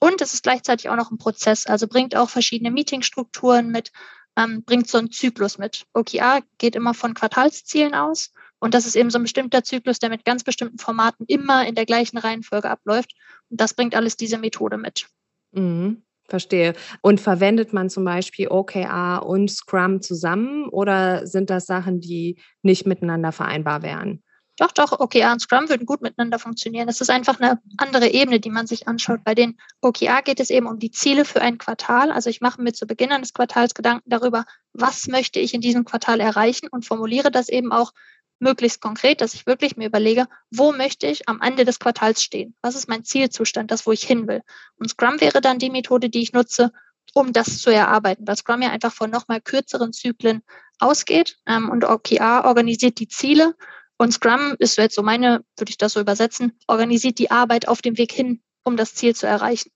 Und 0.00 0.20
es 0.20 0.34
ist 0.34 0.42
gleichzeitig 0.42 0.88
auch 0.88 0.96
noch 0.96 1.12
ein 1.12 1.18
Prozess. 1.18 1.66
Also 1.66 1.86
bringt 1.86 2.16
auch 2.16 2.30
verschiedene 2.30 2.72
Meetingstrukturen 2.72 3.70
mit, 3.70 3.92
ähm, 4.38 4.62
bringt 4.62 4.88
so 4.88 4.98
einen 4.98 5.10
Zyklus 5.10 5.58
mit. 5.58 5.86
OKR 5.92 6.40
geht 6.58 6.76
immer 6.76 6.94
von 6.94 7.14
Quartalszielen 7.14 7.94
aus 7.94 8.32
und 8.60 8.74
das 8.74 8.86
ist 8.86 8.96
eben 8.96 9.10
so 9.10 9.18
ein 9.18 9.22
bestimmter 9.22 9.64
Zyklus, 9.64 9.98
der 9.98 10.10
mit 10.10 10.24
ganz 10.24 10.44
bestimmten 10.44 10.78
Formaten 10.78 11.26
immer 11.26 11.66
in 11.66 11.74
der 11.74 11.86
gleichen 11.86 12.18
Reihenfolge 12.18 12.70
abläuft. 12.70 13.12
Und 13.50 13.60
das 13.60 13.74
bringt 13.74 13.94
alles 13.94 14.16
diese 14.16 14.38
Methode 14.38 14.78
mit. 14.78 15.08
Mhm, 15.52 16.02
verstehe. 16.28 16.74
Und 17.00 17.20
verwendet 17.20 17.72
man 17.72 17.90
zum 17.90 18.04
Beispiel 18.04 18.48
OKR 18.48 19.24
und 19.24 19.50
Scrum 19.50 20.02
zusammen 20.02 20.68
oder 20.68 21.26
sind 21.26 21.50
das 21.50 21.66
Sachen, 21.66 22.00
die 22.00 22.40
nicht 22.62 22.86
miteinander 22.86 23.32
vereinbar 23.32 23.82
wären? 23.82 24.22
Doch, 24.58 24.72
doch, 24.72 24.98
OKR 24.98 25.30
und 25.30 25.40
Scrum 25.40 25.68
würden 25.68 25.86
gut 25.86 26.02
miteinander 26.02 26.40
funktionieren. 26.40 26.88
Es 26.88 27.00
ist 27.00 27.10
einfach 27.10 27.38
eine 27.38 27.62
andere 27.76 28.08
Ebene, 28.08 28.40
die 28.40 28.50
man 28.50 28.66
sich 28.66 28.88
anschaut. 28.88 29.22
Bei 29.22 29.36
den 29.36 29.56
OKR 29.82 30.20
geht 30.22 30.40
es 30.40 30.50
eben 30.50 30.66
um 30.66 30.80
die 30.80 30.90
Ziele 30.90 31.24
für 31.24 31.40
ein 31.40 31.58
Quartal. 31.58 32.10
Also 32.10 32.28
ich 32.28 32.40
mache 32.40 32.60
mir 32.60 32.72
zu 32.72 32.84
Beginn 32.84 33.12
eines 33.12 33.32
Quartals 33.32 33.74
Gedanken 33.74 34.10
darüber, 34.10 34.46
was 34.72 35.06
möchte 35.06 35.38
ich 35.38 35.54
in 35.54 35.60
diesem 35.60 35.84
Quartal 35.84 36.18
erreichen 36.18 36.66
und 36.66 36.84
formuliere 36.84 37.30
das 37.30 37.48
eben 37.48 37.70
auch 37.70 37.92
möglichst 38.40 38.80
konkret, 38.80 39.20
dass 39.20 39.34
ich 39.34 39.46
wirklich 39.46 39.76
mir 39.76 39.86
überlege, 39.86 40.26
wo 40.50 40.72
möchte 40.72 41.06
ich 41.06 41.28
am 41.28 41.40
Ende 41.40 41.64
des 41.64 41.78
Quartals 41.78 42.20
stehen? 42.20 42.56
Was 42.60 42.74
ist 42.74 42.88
mein 42.88 43.04
Zielzustand, 43.04 43.70
das, 43.70 43.86
wo 43.86 43.92
ich 43.92 44.02
hin 44.02 44.26
will? 44.26 44.42
Und 44.76 44.90
Scrum 44.90 45.20
wäre 45.20 45.40
dann 45.40 45.60
die 45.60 45.70
Methode, 45.70 46.10
die 46.10 46.22
ich 46.22 46.32
nutze, 46.32 46.72
um 47.14 47.32
das 47.32 47.58
zu 47.58 47.70
erarbeiten, 47.70 48.26
weil 48.26 48.36
Scrum 48.36 48.62
ja 48.62 48.70
einfach 48.70 48.92
von 48.92 49.10
nochmal 49.10 49.40
kürzeren 49.40 49.92
Zyklen 49.92 50.42
ausgeht 50.80 51.38
ähm, 51.46 51.70
und 51.70 51.84
OKR 51.84 52.44
organisiert 52.44 52.98
die 52.98 53.08
Ziele 53.08 53.54
Und 53.98 54.12
Scrum 54.12 54.54
ist 54.58 54.78
jetzt 54.78 54.94
so 54.94 55.02
meine, 55.02 55.44
würde 55.56 55.70
ich 55.70 55.76
das 55.76 55.92
so 55.92 56.00
übersetzen, 56.00 56.52
organisiert 56.66 57.18
die 57.18 57.30
Arbeit 57.30 57.68
auf 57.68 57.82
dem 57.82 57.98
Weg 57.98 58.12
hin, 58.12 58.40
um 58.64 58.76
das 58.76 58.94
Ziel 58.94 59.14
zu 59.14 59.26
erreichen. 59.26 59.70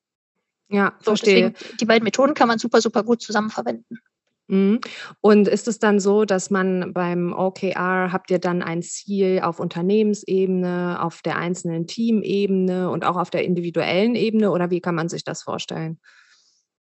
Ja, 0.68 0.94
so, 1.00 1.10
verstehe. 1.10 1.50
Deswegen, 1.50 1.76
die 1.78 1.84
beiden 1.84 2.04
Methoden 2.04 2.34
kann 2.34 2.48
man 2.48 2.58
super, 2.58 2.80
super 2.80 3.02
gut 3.02 3.20
zusammen 3.20 3.50
verwenden. 3.50 3.98
Mhm. 4.46 4.80
Und 5.20 5.48
ist 5.48 5.68
es 5.68 5.78
dann 5.78 6.00
so, 6.00 6.24
dass 6.24 6.50
man 6.50 6.92
beim 6.92 7.32
OKR 7.32 8.12
habt 8.12 8.30
ihr 8.30 8.38
dann 8.38 8.62
ein 8.62 8.82
Ziel 8.82 9.40
auf 9.42 9.60
Unternehmensebene, 9.60 11.02
auf 11.02 11.22
der 11.22 11.36
einzelnen 11.36 11.86
Teamebene 11.86 12.90
und 12.90 13.04
auch 13.04 13.16
auf 13.16 13.30
der 13.30 13.44
individuellen 13.44 14.14
Ebene 14.14 14.50
oder 14.50 14.70
wie 14.70 14.80
kann 14.80 14.94
man 14.94 15.08
sich 15.08 15.24
das 15.24 15.42
vorstellen? 15.42 16.00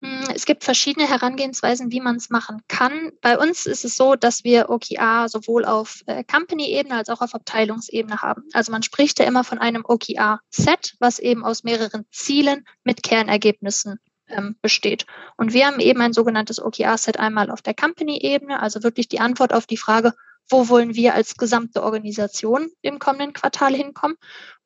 Hm, 0.01 0.29
es 0.35 0.47
gibt 0.47 0.63
verschiedene 0.63 1.09
Herangehensweisen, 1.09 1.91
wie 1.91 2.01
man 2.01 2.17
es 2.17 2.31
machen 2.31 2.63
kann. 2.69 3.11
Bei 3.21 3.37
uns 3.37 3.67
ist 3.67 3.85
es 3.85 3.97
so, 3.97 4.15
dass 4.15 4.45
wir 4.45 4.71
OKR 4.71 5.29
sowohl 5.29 5.65
auf 5.65 6.03
äh, 6.07 6.23
Company-Ebene 6.23 6.95
als 6.95 7.09
auch 7.09 7.21
auf 7.21 7.35
Abteilungsebene 7.35 8.23
haben. 8.23 8.45
Also 8.53 8.71
man 8.71 8.85
spricht 8.85 9.19
ja 9.19 9.25
immer 9.25 9.43
von 9.43 9.59
einem 9.59 9.85
OKR-Set, 9.85 10.95
was 11.01 11.19
eben 11.19 11.45
aus 11.45 11.65
mehreren 11.65 12.07
Zielen 12.13 12.65
mit 12.85 13.03
Kernergebnissen 13.03 13.99
ähm, 14.29 14.57
besteht. 14.63 15.05
Und 15.37 15.53
wir 15.53 15.67
haben 15.67 15.81
eben 15.81 16.01
ein 16.01 16.13
sogenanntes 16.13 16.63
OKR-Set 16.63 17.19
einmal 17.19 17.51
auf 17.51 17.63
der 17.63 17.75
Company-Ebene, 17.75 18.61
also 18.61 18.85
wirklich 18.85 19.09
die 19.09 19.21
Antwort 19.21 19.53
auf 19.53 19.67
die 19.67 19.77
Frage, 19.77 20.13
wo 20.49 20.69
wollen 20.69 20.95
wir 20.95 21.15
als 21.15 21.37
gesamte 21.37 21.83
Organisation 21.83 22.71
im 22.83 22.99
kommenden 22.99 23.33
Quartal 23.33 23.75
hinkommen. 23.75 24.17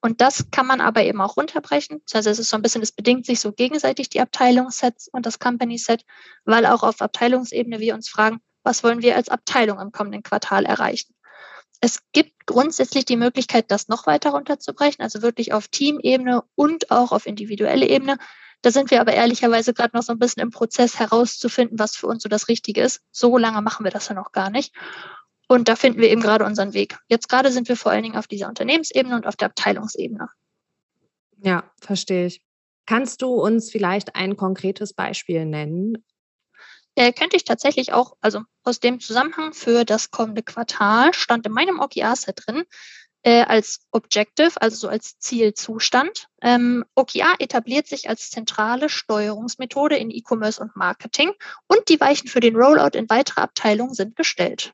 Und 0.03 0.21
das 0.21 0.51
kann 0.51 0.67
man 0.67 0.81
aber 0.81 1.05
eben 1.05 1.21
auch 1.21 1.37
runterbrechen. 1.37 2.03
Das 2.07 2.19
heißt, 2.19 2.27
es 2.27 2.39
ist 2.41 2.51
so 2.51 2.57
ein 2.57 2.63
bisschen, 2.63 2.83
es 2.83 2.91
bedingt 2.91 3.25
sich 3.25 3.39
so 3.39 3.53
gegenseitig 3.53 4.11
die 4.11 4.21
Abteilungssets 4.21 5.09
und 5.09 5.27
das 5.27 5.39
Company-Set, 5.39 6.05
weil 6.45 6.67
auch 6.67 6.83
auf 6.83 7.01
Abteilungsebene 7.01 7.79
wir 7.79 7.95
uns 7.95 8.09
fragen, 8.09 8.41
was 8.65 8.83
wollen 8.83 9.01
wir 9.01 9.15
als 9.15 9.29
Abteilung 9.29 9.79
im 9.79 9.93
kommenden 9.93 10.25
Quartal 10.25 10.65
erreichen. 10.65 11.15
Es 11.81 12.01
gibt 12.13 12.47
grundsätzlich 12.47 13.05
die 13.05 13.17
Möglichkeit, 13.17 13.71
das 13.71 13.89
noch 13.89 14.07
weiter 14.07 14.31
runterzubrechen, 14.31 15.03
also 15.03 15.23
wirklich 15.23 15.53
auf 15.53 15.69
Teamebene 15.69 16.43
und 16.57 16.91
auch 16.91 17.13
auf 17.13 17.27
individuelle 17.27 17.87
Ebene. 17.87 18.19
Da 18.61 18.71
sind 18.71 18.91
wir 18.91 19.01
aber 19.01 19.13
ehrlicherweise 19.13 19.73
gerade 19.73 19.97
noch 19.97 20.05
so 20.05 20.13
ein 20.13 20.19
bisschen 20.19 20.43
im 20.43 20.51
Prozess 20.51 20.99
herauszufinden, 20.99 21.79
was 21.79 21.97
für 21.97 22.07
uns 22.09 22.23
so 22.25 22.29
das 22.29 22.49
Richtige 22.49 22.83
ist. 22.83 23.03
So 23.11 23.39
lange 23.39 23.63
machen 23.63 23.85
wir 23.85 23.91
das 23.91 24.09
ja 24.09 24.15
noch 24.15 24.33
gar 24.33 24.51
nicht. 24.51 24.73
Und 25.53 25.69
da 25.69 25.77
finden 25.77 26.01
wir 26.01 26.09
eben 26.09 26.23
gerade 26.23 26.47
unseren 26.47 26.73
Weg. 26.73 26.97
Jetzt 27.09 27.29
gerade 27.29 27.53
sind 27.53 27.69
wir 27.69 27.77
vor 27.77 27.93
allen 27.93 28.05
Dingen 28.05 28.17
auf 28.17 28.27
dieser 28.27 28.49
Unternehmensebene 28.49 29.15
und 29.15 29.27
auf 29.27 29.37
der 29.37 29.49
Abteilungsebene. 29.49 30.31
Ja, 31.43 31.71
verstehe 31.79 32.25
ich. 32.25 32.41
Kannst 32.87 33.21
du 33.21 33.35
uns 33.35 33.71
vielleicht 33.71 34.17
ein 34.17 34.39
konkretes 34.39 34.95
Beispiel 34.95 35.45
nennen? 35.45 36.07
Äh, 36.95 37.13
könnte 37.13 37.37
ich 37.37 37.45
tatsächlich 37.45 37.93
auch, 37.93 38.17
also 38.23 38.41
aus 38.65 38.81
dem 38.81 38.99
Zusammenhang 38.99 39.53
für 39.53 39.85
das 39.85 40.11
kommende 40.11 40.43
Quartal 40.43 41.13
stand 41.13 41.45
in 41.45 41.53
meinem 41.53 41.81
OKR-Set 41.81 42.45
drin, 42.47 42.65
äh, 43.23 43.43
als 43.43 43.81
Objective, 43.91 44.53
also 44.59 44.77
so 44.77 44.89
als 44.89 45.19
Zielzustand. 45.19 46.29
Ähm, 46.41 46.83
OKR 46.95 47.35
etabliert 47.41 47.89
sich 47.89 48.09
als 48.09 48.31
zentrale 48.31 48.89
Steuerungsmethode 48.89 49.99
in 49.99 50.11
E-Commerce 50.11 50.63
und 50.63 50.77
Marketing 50.77 51.33
und 51.67 51.91
die 51.91 52.01
Weichen 52.01 52.29
für 52.29 52.41
den 52.41 52.57
Rollout 52.57 52.97
in 52.97 53.11
weitere 53.11 53.43
Abteilungen 53.43 53.93
sind 53.93 54.17
gestellt. 54.17 54.73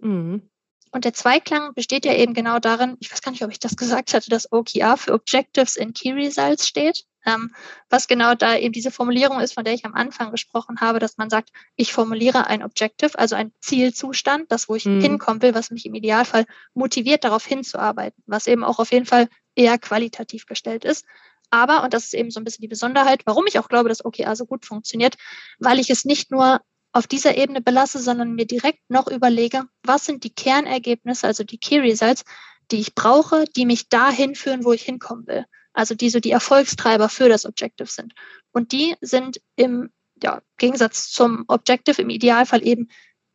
Mhm. 0.00 0.50
Und 0.92 1.04
der 1.04 1.14
Zweiklang 1.14 1.72
besteht 1.74 2.04
ja 2.04 2.14
eben 2.14 2.34
genau 2.34 2.58
darin, 2.58 2.96
ich 2.98 3.12
weiß 3.12 3.22
gar 3.22 3.30
nicht, 3.30 3.44
ob 3.44 3.50
ich 3.50 3.60
das 3.60 3.76
gesagt 3.76 4.12
hatte, 4.12 4.30
dass 4.30 4.50
OKR 4.50 4.96
für 4.96 5.12
Objectives 5.14 5.78
and 5.78 5.96
Key 5.96 6.12
Results 6.12 6.66
steht. 6.66 7.04
Ähm, 7.26 7.54
was 7.90 8.08
genau 8.08 8.34
da 8.34 8.56
eben 8.56 8.72
diese 8.72 8.90
Formulierung 8.90 9.40
ist, 9.40 9.52
von 9.52 9.62
der 9.62 9.74
ich 9.74 9.84
am 9.84 9.94
Anfang 9.94 10.30
gesprochen 10.30 10.80
habe, 10.80 11.00
dass 11.00 11.18
man 11.18 11.28
sagt, 11.28 11.50
ich 11.76 11.92
formuliere 11.92 12.46
ein 12.46 12.62
Objective, 12.62 13.18
also 13.18 13.36
ein 13.36 13.52
Zielzustand, 13.60 14.50
das, 14.50 14.70
wo 14.70 14.74
ich 14.74 14.86
mhm. 14.86 15.02
hinkommen 15.02 15.42
will, 15.42 15.54
was 15.54 15.70
mich 15.70 15.84
im 15.84 15.94
Idealfall 15.94 16.46
motiviert, 16.72 17.24
darauf 17.24 17.44
hinzuarbeiten, 17.44 18.22
was 18.26 18.46
eben 18.46 18.64
auch 18.64 18.78
auf 18.78 18.90
jeden 18.90 19.04
Fall 19.04 19.28
eher 19.54 19.78
qualitativ 19.78 20.46
gestellt 20.46 20.86
ist. 20.86 21.04
Aber, 21.50 21.82
und 21.82 21.92
das 21.92 22.04
ist 22.04 22.14
eben 22.14 22.30
so 22.30 22.40
ein 22.40 22.44
bisschen 22.44 22.62
die 22.62 22.68
Besonderheit, 22.68 23.22
warum 23.26 23.46
ich 23.46 23.58
auch 23.58 23.68
glaube, 23.68 23.88
dass 23.90 24.04
OKR 24.04 24.34
so 24.34 24.46
gut 24.46 24.64
funktioniert, 24.64 25.16
weil 25.58 25.78
ich 25.78 25.90
es 25.90 26.06
nicht 26.06 26.30
nur 26.30 26.62
auf 26.92 27.06
dieser 27.06 27.36
Ebene 27.36 27.60
belasse, 27.60 28.00
sondern 28.00 28.34
mir 28.34 28.46
direkt 28.46 28.80
noch 28.88 29.06
überlege, 29.06 29.64
was 29.82 30.04
sind 30.04 30.24
die 30.24 30.34
Kernergebnisse, 30.34 31.26
also 31.26 31.44
die 31.44 31.58
Key 31.58 31.78
Results, 31.78 32.24
die 32.70 32.80
ich 32.80 32.94
brauche, 32.94 33.44
die 33.44 33.66
mich 33.66 33.88
dahin 33.88 34.34
führen, 34.34 34.64
wo 34.64 34.72
ich 34.72 34.82
hinkommen 34.82 35.26
will. 35.26 35.44
Also 35.72 35.94
die 35.94 36.10
so 36.10 36.18
die 36.18 36.32
Erfolgstreiber 36.32 37.08
für 37.08 37.28
das 37.28 37.46
Objective 37.46 37.88
sind. 37.88 38.12
Und 38.52 38.72
die 38.72 38.96
sind 39.00 39.40
im 39.56 39.90
ja, 40.22 40.42
Gegensatz 40.58 41.10
zum 41.10 41.44
Objective 41.48 42.02
im 42.02 42.10
Idealfall 42.10 42.66
eben 42.66 42.88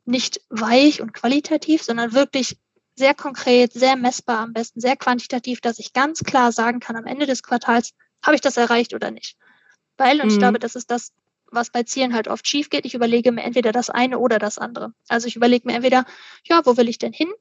nicht 0.05 0.41
weich 0.49 1.01
und 1.01 1.13
qualitativ, 1.13 1.81
sondern 1.81 2.13
wirklich 2.13 2.57
sehr 2.95 3.13
konkret, 3.13 3.73
sehr 3.73 3.95
messbar, 3.95 4.39
am 4.39 4.53
besten 4.53 4.79
sehr 4.79 4.95
quantitativ, 4.95 5.61
dass 5.61 5.79
ich 5.79 5.93
ganz 5.93 6.23
klar 6.23 6.51
sagen 6.51 6.79
kann, 6.79 6.95
am 6.95 7.05
Ende 7.05 7.25
des 7.25 7.43
Quartals, 7.43 7.93
habe 8.23 8.35
ich 8.35 8.41
das 8.41 8.57
erreicht 8.57 8.93
oder 8.93 9.11
nicht. 9.11 9.37
Weil, 9.97 10.19
und 10.19 10.27
mhm. 10.27 10.33
ich 10.33 10.39
glaube, 10.39 10.59
das 10.59 10.75
ist 10.75 10.91
das, 10.91 11.11
was 11.55 11.69
bei 11.69 11.83
Zielen 11.83 12.13
halt 12.13 12.27
oft 12.27 12.47
schief 12.47 12.69
geht. 12.69 12.85
Ich 12.85 12.93
überlege 12.93 13.31
mir 13.31 13.43
entweder 13.43 13.71
das 13.71 13.89
eine 13.89 14.19
oder 14.19 14.39
das 14.39 14.57
andere. 14.57 14.93
Also 15.07 15.27
ich 15.27 15.35
überlege 15.35 15.67
mir 15.67 15.75
entweder, 15.75 16.05
ja, 16.43 16.61
wo 16.65 16.77
will 16.77 16.89
ich 16.89 16.97
denn 16.97 17.13
hin? 17.13 17.31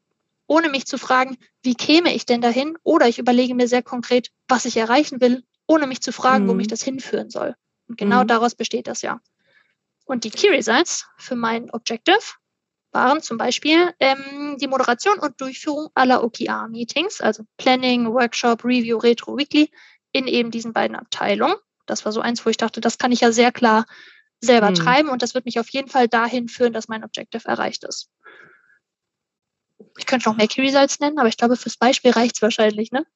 Ohne 0.47 0.69
mich 0.69 0.87
zu 0.87 0.99
fragen, 0.99 1.39
wie 1.63 1.75
käme 1.75 2.15
ich 2.15 2.27
denn 2.27 2.41
dahin? 2.41 2.77
Oder 2.83 3.09
ich 3.09 3.19
überlege 3.19 3.55
mir 3.55 3.69
sehr 3.69 3.83
konkret, 3.83 4.31
was 4.49 4.65
ich 4.65 4.77
erreichen 4.77 5.21
will, 5.21 5.43
ohne 5.67 5.87
mich 5.87 6.03
zu 6.03 6.13
fragen, 6.13 6.45
mhm. 6.45 6.49
wo 6.49 6.55
mich 6.55 6.69
das 6.69 6.83
hinführen 6.83 7.31
soll. 7.31 7.55
Und 7.89 7.99
genau 7.99 8.23
mhm. 8.23 8.29
daraus 8.29 8.55
besteht 8.55 8.87
das 8.87 9.03
ja. 9.03 9.21
Und 10.05 10.25
die 10.25 10.31
Key 10.31 10.49
Results 10.49 11.07
für 11.17 11.35
mein 11.35 11.71
Objective 11.71 12.21
waren 12.93 13.21
zum 13.21 13.39
Beispiel 13.39 13.93
ähm, 13.99 14.57
die 14.61 14.69
Moderation 14.69 15.19
und 15.19 15.41
Durchführung 15.41 15.89
aller 15.95 16.23
OKR-Meetings, 16.23 17.21
also 17.21 17.45
Planning, 17.57 18.13
Workshop, 18.13 18.65
Review, 18.65 18.99
Retro, 18.99 19.37
Weekly, 19.37 19.71
in 20.13 20.29
eben 20.29 20.51
diesen 20.51 20.73
beiden 20.73 20.97
Abteilungen. 20.97 21.57
Das 21.87 22.05
war 22.05 22.13
so 22.13 22.21
eins, 22.21 22.45
wo 22.45 22.51
ich 22.51 22.57
dachte, 22.57 22.81
das 22.81 22.99
kann 22.99 23.13
ich 23.13 23.21
ja 23.21 23.33
sehr 23.33 23.53
klar 23.53 23.87
selber 24.41 24.69
hm. 24.69 24.75
treiben 24.75 25.09
und 25.09 25.23
das 25.23 25.35
wird 25.35 25.45
mich 25.45 25.59
auf 25.59 25.69
jeden 25.71 25.89
Fall 25.89 26.09
dahin 26.09 26.49
führen, 26.49 26.73
dass 26.73 26.89
mein 26.89 27.05
Objective 27.05 27.49
erreicht 27.49 27.85
ist. 27.85 28.11
Ich 29.97 30.07
könnte 30.07 30.29
noch 30.29 30.37
mehr 30.37 30.49
Key 30.49 30.61
Results 30.61 30.99
nennen, 30.99 31.19
aber 31.19 31.29
ich 31.29 31.37
glaube, 31.37 31.57
fürs 31.57 31.77
Beispiel 31.77 32.11
reicht 32.11 32.37
es 32.37 32.43
wahrscheinlich, 32.43 32.91
ne? 32.91 33.07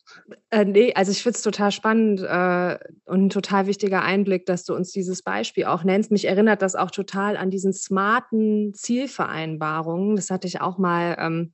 Äh, 0.50 0.64
nee, 0.64 0.92
also 0.94 1.10
ich 1.10 1.22
finde 1.22 1.36
es 1.36 1.42
total 1.42 1.72
spannend 1.72 2.20
äh, 2.20 2.78
und 3.04 3.26
ein 3.26 3.30
total 3.30 3.66
wichtiger 3.66 4.02
Einblick, 4.02 4.46
dass 4.46 4.64
du 4.64 4.74
uns 4.74 4.92
dieses 4.92 5.22
Beispiel 5.22 5.64
auch 5.64 5.82
nennst. 5.82 6.12
Mich 6.12 6.26
erinnert 6.26 6.62
das 6.62 6.76
auch 6.76 6.92
total 6.92 7.36
an 7.36 7.50
diesen 7.50 7.72
smarten 7.72 8.74
Zielvereinbarungen. 8.74 10.14
Das 10.14 10.30
hatte 10.30 10.46
ich 10.46 10.60
auch 10.60 10.78
mal 10.78 11.16
ähm, 11.18 11.52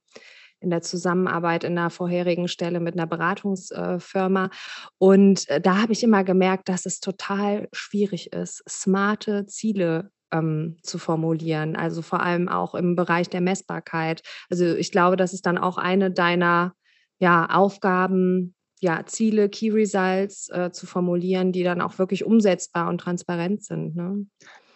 in 0.65 0.71
der 0.71 0.83
Zusammenarbeit 0.83 1.63
in 1.63 1.79
einer 1.79 1.91
vorherigen 1.91 2.49
Stelle 2.49 2.81
mit 2.81 2.95
einer 2.95 3.07
Beratungsfirma. 3.07 4.51
Und 4.99 5.49
äh, 5.49 5.61
da 5.61 5.81
habe 5.81 5.93
ich 5.93 6.03
immer 6.03 6.25
gemerkt, 6.25 6.69
dass 6.69 6.87
es 6.87 7.01
total 7.01 7.69
schwierig 7.73 8.33
ist, 8.33 8.65
smarte 8.69 9.47
Ziele 9.47 10.11
ähm, 10.33 10.77
zu 10.83 10.99
formulieren. 10.99 11.77
Also 11.77 12.03
vor 12.03 12.21
allem 12.21 12.49
auch 12.49 12.75
im 12.75 12.97
Bereich 12.97 13.29
der 13.29 13.41
Messbarkeit. 13.41 14.23
Also 14.51 14.75
ich 14.75 14.91
glaube, 14.91 15.17
das 15.17 15.33
ist 15.33 15.47
dann 15.47 15.59
auch 15.59 15.79
eine 15.79 16.11
deiner 16.11 16.75
ja, 17.19 17.47
Aufgaben, 17.49 18.55
ja, 18.81 19.07
Ziele, 19.07 19.49
Key 19.49 19.71
Results 19.71 20.51
äh, 20.51 20.71
zu 20.73 20.87
formulieren, 20.87 21.53
die 21.53 21.63
dann 21.63 21.81
auch 21.81 21.99
wirklich 21.99 22.25
umsetzbar 22.25 22.89
und 22.89 22.99
transparent 22.99 23.65
sind. 23.65 23.95
Ne? 23.97 24.27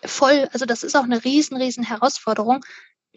Voll, 0.04 0.48
also 0.52 0.64
das 0.64 0.84
ist 0.84 0.96
auch 0.96 1.02
eine 1.02 1.24
riesen, 1.24 1.56
riesen 1.56 1.84
Herausforderung, 1.84 2.64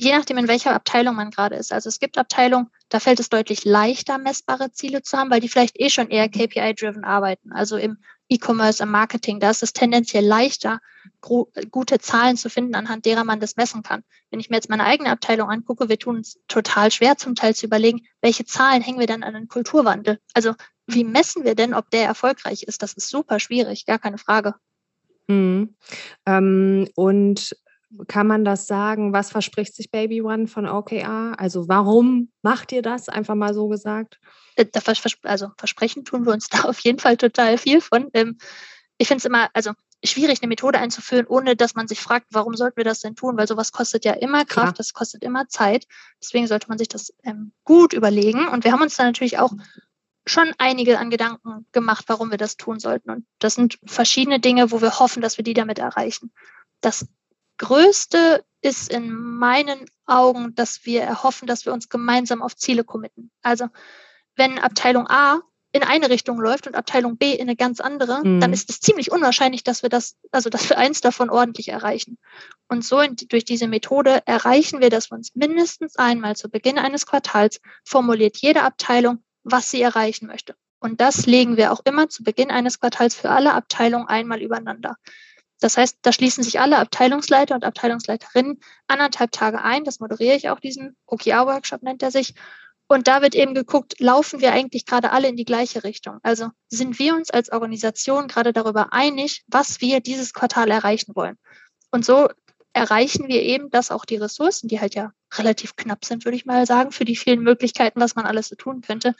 je 0.01 0.11
nachdem, 0.13 0.39
in 0.39 0.47
welcher 0.47 0.73
Abteilung 0.73 1.15
man 1.15 1.29
gerade 1.29 1.55
ist. 1.55 1.71
Also 1.71 1.87
es 1.87 1.99
gibt 1.99 2.17
Abteilungen, 2.17 2.71
da 2.89 2.99
fällt 2.99 3.19
es 3.19 3.29
deutlich 3.29 3.65
leichter, 3.65 4.17
messbare 4.17 4.71
Ziele 4.71 5.03
zu 5.03 5.15
haben, 5.15 5.29
weil 5.29 5.41
die 5.41 5.47
vielleicht 5.47 5.79
eh 5.79 5.91
schon 5.91 6.09
eher 6.09 6.27
KPI-driven 6.27 7.03
arbeiten. 7.03 7.51
Also 7.51 7.77
im 7.77 7.97
E-Commerce, 8.27 8.81
im 8.81 8.89
Marketing, 8.89 9.39
da 9.39 9.51
ist 9.51 9.61
es 9.61 9.73
tendenziell 9.73 10.25
leichter, 10.25 10.79
gute 11.19 11.99
Zahlen 11.99 12.35
zu 12.35 12.49
finden, 12.49 12.73
anhand 12.73 13.05
derer 13.05 13.23
man 13.23 13.39
das 13.39 13.57
messen 13.57 13.83
kann. 13.83 14.03
Wenn 14.31 14.39
ich 14.39 14.49
mir 14.49 14.55
jetzt 14.55 14.69
meine 14.69 14.85
eigene 14.85 15.11
Abteilung 15.11 15.49
angucke, 15.49 15.87
wir 15.87 15.99
tun 15.99 16.21
es 16.21 16.39
total 16.47 16.89
schwer 16.89 17.17
zum 17.17 17.35
Teil 17.35 17.53
zu 17.53 17.67
überlegen, 17.67 18.01
welche 18.21 18.45
Zahlen 18.45 18.81
hängen 18.81 18.99
wir 18.99 19.07
dann 19.07 19.21
an 19.21 19.35
den 19.35 19.49
Kulturwandel? 19.49 20.19
Also 20.33 20.55
wie 20.87 21.03
messen 21.03 21.43
wir 21.43 21.53
denn, 21.53 21.75
ob 21.75 21.91
der 21.91 22.05
erfolgreich 22.05 22.63
ist? 22.63 22.81
Das 22.81 22.93
ist 22.93 23.09
super 23.09 23.39
schwierig, 23.39 23.85
gar 23.85 23.99
keine 23.99 24.17
Frage. 24.17 24.55
Mhm. 25.27 25.75
Ähm, 26.25 26.89
und 26.95 27.55
kann 28.07 28.27
man 28.27 28.45
das 28.45 28.67
sagen? 28.67 29.13
Was 29.13 29.31
verspricht 29.31 29.75
sich 29.75 29.91
Baby 29.91 30.21
One 30.21 30.47
von 30.47 30.67
OKR? 30.67 31.33
Also 31.37 31.67
warum 31.67 32.31
macht 32.41 32.71
ihr 32.71 32.81
das? 32.81 33.09
Einfach 33.09 33.35
mal 33.35 33.53
so 33.53 33.67
gesagt. 33.67 34.19
Äh, 34.55 34.65
also 35.23 35.51
versprechen 35.57 36.05
tun 36.05 36.25
wir 36.25 36.33
uns 36.33 36.49
da 36.49 36.63
auf 36.63 36.79
jeden 36.79 36.99
Fall 36.99 37.17
total 37.17 37.57
viel 37.57 37.81
von. 37.81 38.09
Ähm, 38.13 38.37
ich 38.97 39.07
finde 39.07 39.19
es 39.19 39.25
immer, 39.25 39.49
also 39.53 39.71
schwierig, 40.03 40.41
eine 40.41 40.47
Methode 40.47 40.79
einzuführen, 40.79 41.25
ohne 41.27 41.55
dass 41.55 41.75
man 41.75 41.87
sich 41.87 41.99
fragt, 41.99 42.27
warum 42.31 42.55
sollten 42.55 42.77
wir 42.77 42.83
das 42.83 43.01
denn 43.01 43.15
tun? 43.15 43.37
Weil 43.37 43.47
sowas 43.47 43.71
kostet 43.71 44.05
ja 44.05 44.13
immer 44.13 44.45
Kraft, 44.45 44.53
Klar. 44.53 44.73
das 44.73 44.93
kostet 44.93 45.23
immer 45.23 45.47
Zeit. 45.47 45.85
Deswegen 46.21 46.47
sollte 46.47 46.67
man 46.69 46.77
sich 46.77 46.87
das 46.87 47.13
ähm, 47.23 47.51
gut 47.63 47.93
überlegen. 47.93 48.47
Und 48.47 48.63
wir 48.63 48.71
haben 48.71 48.81
uns 48.81 48.95
da 48.95 49.03
natürlich 49.03 49.39
auch 49.39 49.51
schon 50.25 50.53
einige 50.57 50.99
an 50.99 51.09
Gedanken 51.09 51.65
gemacht, 51.71 52.05
warum 52.07 52.31
wir 52.31 52.37
das 52.37 52.57
tun 52.57 52.79
sollten. 52.79 53.09
Und 53.09 53.25
das 53.39 53.55
sind 53.55 53.79
verschiedene 53.85 54.39
Dinge, 54.39 54.71
wo 54.71 54.81
wir 54.81 54.99
hoffen, 54.99 55.21
dass 55.21 55.37
wir 55.37 55.43
die 55.43 55.53
damit 55.53 55.79
erreichen. 55.79 56.31
Das 56.81 57.07
größte 57.61 58.43
ist 58.61 58.91
in 58.91 59.13
meinen 59.13 59.85
Augen, 60.07 60.55
dass 60.55 60.83
wir 60.85 61.03
erhoffen, 61.03 61.47
dass 61.47 61.65
wir 61.65 61.73
uns 61.73 61.89
gemeinsam 61.89 62.41
auf 62.41 62.55
Ziele 62.55 62.83
committen. 62.83 63.31
Also 63.43 63.67
wenn 64.35 64.57
Abteilung 64.57 65.07
A 65.07 65.41
in 65.71 65.83
eine 65.83 66.09
Richtung 66.09 66.39
läuft 66.39 66.65
und 66.67 66.75
Abteilung 66.75 67.17
B 67.17 67.33
in 67.33 67.43
eine 67.43 67.55
ganz 67.55 67.79
andere, 67.79 68.25
mhm. 68.25 68.39
dann 68.39 68.51
ist 68.51 68.69
es 68.71 68.81
ziemlich 68.81 69.11
unwahrscheinlich, 69.11 69.63
dass 69.63 69.83
wir 69.83 69.89
das, 69.89 70.17
also 70.31 70.49
dass 70.49 70.69
wir 70.69 70.77
eins 70.77 71.01
davon 71.01 71.29
ordentlich 71.29 71.69
erreichen. 71.69 72.17
Und 72.67 72.83
so 72.83 72.99
in, 72.99 73.15
durch 73.15 73.45
diese 73.45 73.67
Methode 73.67 74.21
erreichen 74.25 74.81
wir, 74.81 74.89
dass 74.89 75.11
wir 75.11 75.15
uns 75.15 75.35
mindestens 75.35 75.95
einmal 75.97 76.35
zu 76.35 76.49
Beginn 76.49 76.79
eines 76.79 77.05
Quartals 77.05 77.61
formuliert 77.85 78.37
jede 78.37 78.63
Abteilung, 78.63 79.23
was 79.43 79.69
sie 79.69 79.81
erreichen 79.81 80.25
möchte. 80.25 80.55
Und 80.79 80.99
das 80.99 81.27
legen 81.27 81.57
wir 81.57 81.71
auch 81.71 81.81
immer 81.85 82.09
zu 82.09 82.23
Beginn 82.23 82.49
eines 82.49 82.79
Quartals 82.79 83.13
für 83.15 83.29
alle 83.29 83.53
Abteilungen 83.53 84.07
einmal 84.07 84.41
übereinander. 84.41 84.97
Das 85.61 85.77
heißt, 85.77 85.99
da 86.01 86.11
schließen 86.11 86.43
sich 86.43 86.59
alle 86.59 86.79
Abteilungsleiter 86.79 87.55
und 87.55 87.63
Abteilungsleiterinnen 87.63 88.59
anderthalb 88.87 89.31
Tage 89.31 89.61
ein. 89.61 89.83
Das 89.83 89.99
moderiere 89.99 90.35
ich 90.35 90.49
auch, 90.49 90.59
diesen 90.59 90.97
OKR-Workshop 91.05 91.83
nennt 91.83 92.03
er 92.03 92.11
sich. 92.11 92.33
Und 92.87 93.07
da 93.07 93.21
wird 93.21 93.35
eben 93.35 93.53
geguckt, 93.53 93.99
laufen 93.99 94.41
wir 94.41 94.51
eigentlich 94.51 94.85
gerade 94.85 95.11
alle 95.11 95.29
in 95.29 95.37
die 95.37 95.45
gleiche 95.45 95.85
Richtung? 95.85 96.17
Also 96.23 96.49
sind 96.67 96.99
wir 96.99 97.15
uns 97.15 97.29
als 97.29 97.51
Organisation 97.51 98.27
gerade 98.27 98.51
darüber 98.51 98.91
einig, 98.91 99.43
was 99.47 99.79
wir 99.79 100.01
dieses 100.01 100.33
Quartal 100.33 100.69
erreichen 100.69 101.15
wollen? 101.15 101.37
Und 101.91 102.03
so 102.03 102.27
erreichen 102.73 103.27
wir 103.27 103.43
eben, 103.43 103.69
dass 103.69 103.91
auch 103.91 104.03
die 104.03 104.17
Ressourcen, 104.17 104.67
die 104.67 104.81
halt 104.81 104.95
ja 104.95 105.13
relativ 105.35 105.75
knapp 105.75 106.03
sind, 106.03 106.25
würde 106.25 106.35
ich 106.35 106.45
mal 106.45 106.65
sagen, 106.65 106.91
für 106.91 107.05
die 107.05 107.15
vielen 107.15 107.43
Möglichkeiten, 107.43 108.01
was 108.01 108.15
man 108.15 108.25
alles 108.25 108.49
so 108.49 108.55
tun 108.55 108.81
könnte, 108.81 109.15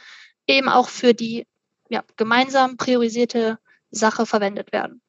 eben 0.47 0.67
auch 0.67 0.89
für 0.89 1.13
die 1.13 1.47
ja, 1.87 2.03
gemeinsam 2.17 2.77
priorisierte 2.77 3.59
Sache 3.91 4.25
verwendet 4.25 4.71
werden. 4.71 5.01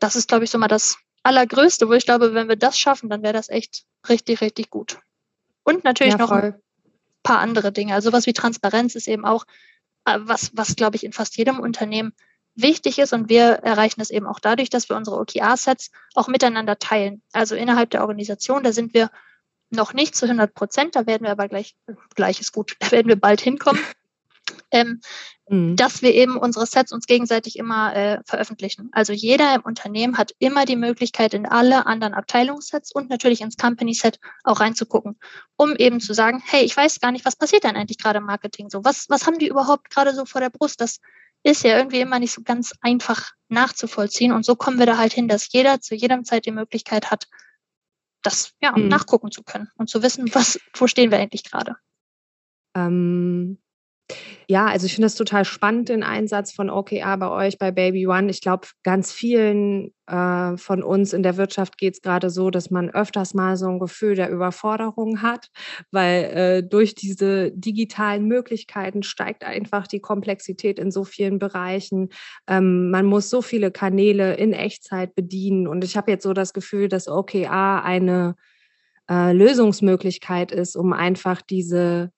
Das 0.00 0.16
ist, 0.16 0.28
glaube 0.28 0.44
ich, 0.44 0.50
so 0.50 0.58
mal 0.58 0.68
das 0.68 0.98
Allergrößte, 1.22 1.88
wo 1.88 1.92
ich 1.92 2.04
glaube, 2.04 2.34
wenn 2.34 2.48
wir 2.48 2.56
das 2.56 2.78
schaffen, 2.78 3.08
dann 3.10 3.22
wäre 3.22 3.32
das 3.32 3.48
echt 3.48 3.84
richtig, 4.08 4.40
richtig 4.40 4.70
gut. 4.70 4.98
Und 5.64 5.84
natürlich 5.84 6.14
ja, 6.14 6.18
noch 6.18 6.30
ein 6.30 6.54
paar 7.22 7.40
andere 7.40 7.72
Dinge. 7.72 7.94
Also 7.94 8.12
was 8.12 8.26
wie 8.26 8.32
Transparenz 8.32 8.94
ist 8.94 9.08
eben 9.08 9.24
auch 9.24 9.44
äh, 10.04 10.18
was, 10.20 10.52
was 10.54 10.76
glaube 10.76 10.96
ich 10.96 11.04
in 11.04 11.12
fast 11.12 11.36
jedem 11.36 11.58
Unternehmen 11.58 12.12
wichtig 12.54 12.98
ist 12.98 13.12
und 13.12 13.28
wir 13.28 13.44
erreichen 13.44 14.00
es 14.00 14.10
eben 14.10 14.26
auch 14.26 14.40
dadurch, 14.40 14.70
dass 14.70 14.88
wir 14.88 14.96
unsere 14.96 15.18
OKR-Sets 15.18 15.90
auch 16.14 16.28
miteinander 16.28 16.78
teilen. 16.78 17.22
Also 17.32 17.54
innerhalb 17.54 17.90
der 17.90 18.02
Organisation, 18.02 18.62
da 18.62 18.72
sind 18.72 18.94
wir 18.94 19.10
noch 19.70 19.92
nicht 19.92 20.14
zu 20.14 20.26
100 20.26 20.54
Prozent, 20.54 20.96
da 20.96 21.06
werden 21.06 21.24
wir 21.24 21.32
aber 21.32 21.48
gleich, 21.48 21.76
gleich 22.14 22.40
ist 22.40 22.52
gut, 22.52 22.76
da 22.80 22.90
werden 22.92 23.08
wir 23.08 23.20
bald 23.20 23.40
hinkommen 23.40 23.80
ähm, 24.76 25.00
mhm. 25.48 25.76
dass 25.76 26.02
wir 26.02 26.14
eben 26.14 26.36
unsere 26.36 26.66
Sets 26.66 26.92
uns 26.92 27.06
gegenseitig 27.06 27.58
immer 27.58 27.94
äh, 27.94 28.18
veröffentlichen. 28.24 28.88
Also 28.92 29.12
jeder 29.12 29.54
im 29.54 29.62
Unternehmen 29.62 30.18
hat 30.18 30.32
immer 30.38 30.64
die 30.64 30.76
Möglichkeit, 30.76 31.34
in 31.34 31.46
alle 31.46 31.86
anderen 31.86 32.14
Abteilungssets 32.14 32.92
und 32.92 33.08
natürlich 33.08 33.40
ins 33.40 33.56
Company-Set 33.56 34.18
auch 34.44 34.60
reinzugucken, 34.60 35.18
um 35.56 35.76
eben 35.76 36.00
zu 36.00 36.14
sagen, 36.14 36.42
hey, 36.44 36.64
ich 36.64 36.76
weiß 36.76 37.00
gar 37.00 37.12
nicht, 37.12 37.24
was 37.24 37.36
passiert 37.36 37.64
denn 37.64 37.76
eigentlich 37.76 37.98
gerade 37.98 38.18
im 38.18 38.26
Marketing 38.26 38.70
so? 38.70 38.84
Was, 38.84 39.06
was 39.08 39.26
haben 39.26 39.38
die 39.38 39.48
überhaupt 39.48 39.90
gerade 39.90 40.14
so 40.14 40.24
vor 40.24 40.40
der 40.40 40.50
Brust? 40.50 40.80
Das 40.80 40.98
ist 41.42 41.62
ja 41.62 41.76
irgendwie 41.76 42.00
immer 42.00 42.18
nicht 42.18 42.32
so 42.32 42.42
ganz 42.42 42.72
einfach 42.80 43.32
nachzuvollziehen. 43.48 44.32
Und 44.32 44.44
so 44.44 44.56
kommen 44.56 44.78
wir 44.78 44.86
da 44.86 44.98
halt 44.98 45.12
hin, 45.12 45.28
dass 45.28 45.52
jeder 45.52 45.80
zu 45.80 45.94
jedem 45.94 46.24
Zeit 46.24 46.46
die 46.46 46.52
Möglichkeit 46.52 47.10
hat, 47.10 47.28
das 48.22 48.52
ja, 48.60 48.76
mhm. 48.76 48.88
nachgucken 48.88 49.30
zu 49.30 49.44
können 49.44 49.68
und 49.76 49.88
zu 49.88 50.02
wissen, 50.02 50.34
was, 50.34 50.58
wo 50.74 50.88
stehen 50.88 51.12
wir 51.12 51.18
eigentlich 51.18 51.44
gerade. 51.44 51.76
Ähm, 52.74 53.58
ja, 54.48 54.66
also 54.66 54.86
ich 54.86 54.94
finde 54.94 55.06
das 55.06 55.16
total 55.16 55.44
spannend, 55.44 55.88
den 55.88 56.04
Einsatz 56.04 56.52
von 56.52 56.70
OKR 56.70 57.16
bei 57.16 57.28
euch, 57.28 57.58
bei 57.58 57.72
Baby 57.72 58.06
One. 58.06 58.30
Ich 58.30 58.40
glaube, 58.40 58.68
ganz 58.84 59.12
vielen 59.12 59.92
äh, 60.06 60.56
von 60.56 60.84
uns 60.84 61.12
in 61.12 61.24
der 61.24 61.36
Wirtschaft 61.36 61.78
geht 61.78 61.94
es 61.94 62.00
gerade 62.00 62.30
so, 62.30 62.50
dass 62.50 62.70
man 62.70 62.90
öfters 62.90 63.34
mal 63.34 63.56
so 63.56 63.66
ein 63.66 63.80
Gefühl 63.80 64.14
der 64.14 64.30
Überforderung 64.30 65.22
hat, 65.22 65.48
weil 65.90 66.24
äh, 66.24 66.62
durch 66.62 66.94
diese 66.94 67.50
digitalen 67.50 68.26
Möglichkeiten 68.26 69.02
steigt 69.02 69.42
einfach 69.42 69.88
die 69.88 70.00
Komplexität 70.00 70.78
in 70.78 70.92
so 70.92 71.02
vielen 71.02 71.40
Bereichen. 71.40 72.10
Ähm, 72.46 72.90
man 72.90 73.06
muss 73.06 73.28
so 73.30 73.42
viele 73.42 73.72
Kanäle 73.72 74.34
in 74.36 74.52
Echtzeit 74.52 75.16
bedienen. 75.16 75.66
Und 75.66 75.82
ich 75.82 75.96
habe 75.96 76.12
jetzt 76.12 76.22
so 76.22 76.32
das 76.32 76.52
Gefühl, 76.52 76.86
dass 76.86 77.08
OKR 77.08 77.82
eine 77.82 78.36
äh, 79.10 79.32
Lösungsmöglichkeit 79.32 80.52
ist, 80.52 80.76
um 80.76 80.92
einfach 80.92 81.42
diese 81.42 82.12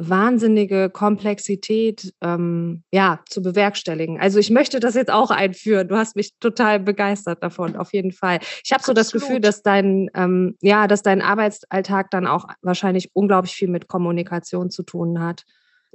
wahnsinnige 0.00 0.88
Komplexität 0.88 2.14
ähm, 2.22 2.82
ja, 2.90 3.20
zu 3.28 3.42
bewerkstelligen. 3.42 4.18
Also 4.18 4.38
ich 4.38 4.50
möchte 4.50 4.80
das 4.80 4.94
jetzt 4.94 5.10
auch 5.10 5.30
einführen. 5.30 5.88
Du 5.88 5.96
hast 5.96 6.16
mich 6.16 6.38
total 6.38 6.80
begeistert 6.80 7.42
davon, 7.42 7.76
auf 7.76 7.92
jeden 7.92 8.12
Fall. 8.12 8.40
Ich 8.64 8.72
habe 8.72 8.82
so 8.82 8.94
das 8.94 9.12
Gefühl, 9.12 9.40
dass 9.40 9.62
dein, 9.62 10.10
ähm, 10.14 10.56
ja, 10.62 10.86
dass 10.86 11.02
dein 11.02 11.20
Arbeitsalltag 11.20 12.10
dann 12.10 12.26
auch 12.26 12.46
wahrscheinlich 12.62 13.10
unglaublich 13.14 13.54
viel 13.54 13.68
mit 13.68 13.88
Kommunikation 13.88 14.70
zu 14.70 14.82
tun 14.82 15.20
hat. 15.22 15.44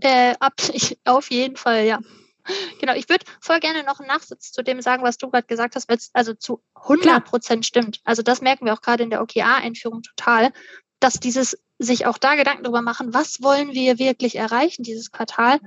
Äh, 0.01 0.35
ab, 0.39 0.53
ich, 0.71 0.99
auf 1.05 1.31
jeden 1.31 1.55
Fall, 1.55 1.85
ja. 1.85 1.99
Genau, 2.79 2.93
ich 2.93 3.09
würde 3.09 3.25
voll 3.41 3.59
gerne 3.59 3.83
noch 3.83 3.99
einen 3.99 4.07
Nachsatz 4.07 4.51
zu 4.51 4.61
dem 4.61 4.79
sagen, 4.81 5.01
was 5.01 5.17
du 5.17 5.31
gerade 5.31 5.47
gesagt 5.47 5.75
hast, 5.75 5.89
weil 5.89 5.97
es 5.97 6.11
also 6.13 6.35
zu 6.35 6.61
100 6.75 7.25
Prozent 7.25 7.65
stimmt. 7.65 8.01
Also 8.03 8.21
das 8.21 8.41
merken 8.41 8.65
wir 8.65 8.73
auch 8.73 8.81
gerade 8.81 9.01
in 9.01 9.09
der 9.09 9.23
OKR-Einführung 9.23 10.03
total, 10.03 10.51
dass 10.99 11.19
dieses 11.19 11.57
sich 11.77 12.05
auch 12.05 12.17
da 12.17 12.35
Gedanken 12.35 12.63
darüber 12.63 12.81
machen, 12.81 13.13
was 13.13 13.41
wollen 13.41 13.73
wir 13.73 13.99
wirklich 13.99 14.35
erreichen 14.35 14.83
dieses 14.83 15.11
Quartal, 15.11 15.59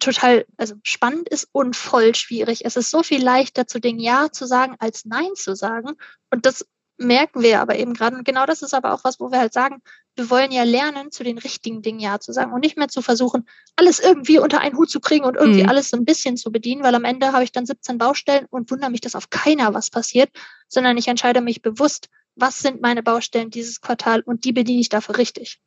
total 0.00 0.46
also 0.56 0.74
spannend 0.82 1.28
ist 1.28 1.48
und 1.52 1.76
voll 1.76 2.14
schwierig. 2.14 2.64
Es 2.64 2.76
ist 2.76 2.90
so 2.90 3.02
viel 3.02 3.22
leichter 3.22 3.66
zu 3.66 3.80
den 3.80 3.98
Ja 3.98 4.30
zu 4.32 4.46
sagen 4.46 4.76
als 4.78 5.04
Nein 5.04 5.34
zu 5.34 5.54
sagen. 5.54 5.92
Und 6.30 6.44
das 6.46 6.66
merken 6.98 7.42
wir 7.42 7.60
aber 7.60 7.76
eben 7.76 7.94
gerade. 7.94 8.16
Und 8.16 8.24
genau 8.24 8.46
das 8.46 8.62
ist 8.62 8.74
aber 8.74 8.92
auch 8.92 9.04
was, 9.04 9.20
wo 9.20 9.30
wir 9.30 9.38
halt 9.38 9.52
sagen, 9.52 9.82
wir 10.16 10.28
wollen 10.28 10.52
ja 10.52 10.62
lernen, 10.64 11.10
zu 11.10 11.24
den 11.24 11.38
richtigen 11.38 11.82
Dingen 11.82 12.00
Ja 12.00 12.20
zu 12.20 12.32
sagen 12.32 12.52
und 12.52 12.60
nicht 12.60 12.76
mehr 12.76 12.88
zu 12.88 13.00
versuchen, 13.00 13.48
alles 13.76 13.98
irgendwie 13.98 14.38
unter 14.38 14.60
einen 14.60 14.76
Hut 14.76 14.90
zu 14.90 15.00
kriegen 15.00 15.24
und 15.24 15.36
irgendwie 15.36 15.62
mhm. 15.62 15.68
alles 15.68 15.88
so 15.88 15.96
ein 15.96 16.04
bisschen 16.04 16.36
zu 16.36 16.52
bedienen, 16.52 16.82
weil 16.82 16.94
am 16.94 17.04
Ende 17.04 17.32
habe 17.32 17.44
ich 17.44 17.52
dann 17.52 17.66
17 17.66 17.98
Baustellen 17.98 18.46
und 18.50 18.70
wundere 18.70 18.90
mich, 18.90 19.00
dass 19.00 19.14
auf 19.14 19.30
keiner 19.30 19.72
was 19.72 19.90
passiert, 19.90 20.30
sondern 20.68 20.96
ich 20.96 21.08
entscheide 21.08 21.40
mich 21.40 21.62
bewusst, 21.62 22.08
was 22.36 22.60
sind 22.60 22.80
meine 22.80 23.02
Baustellen 23.02 23.50
dieses 23.50 23.80
Quartal 23.80 24.22
und 24.22 24.44
die 24.44 24.52
bediene 24.52 24.80
ich 24.80 24.88
dafür 24.88 25.18
richtig. 25.18 25.60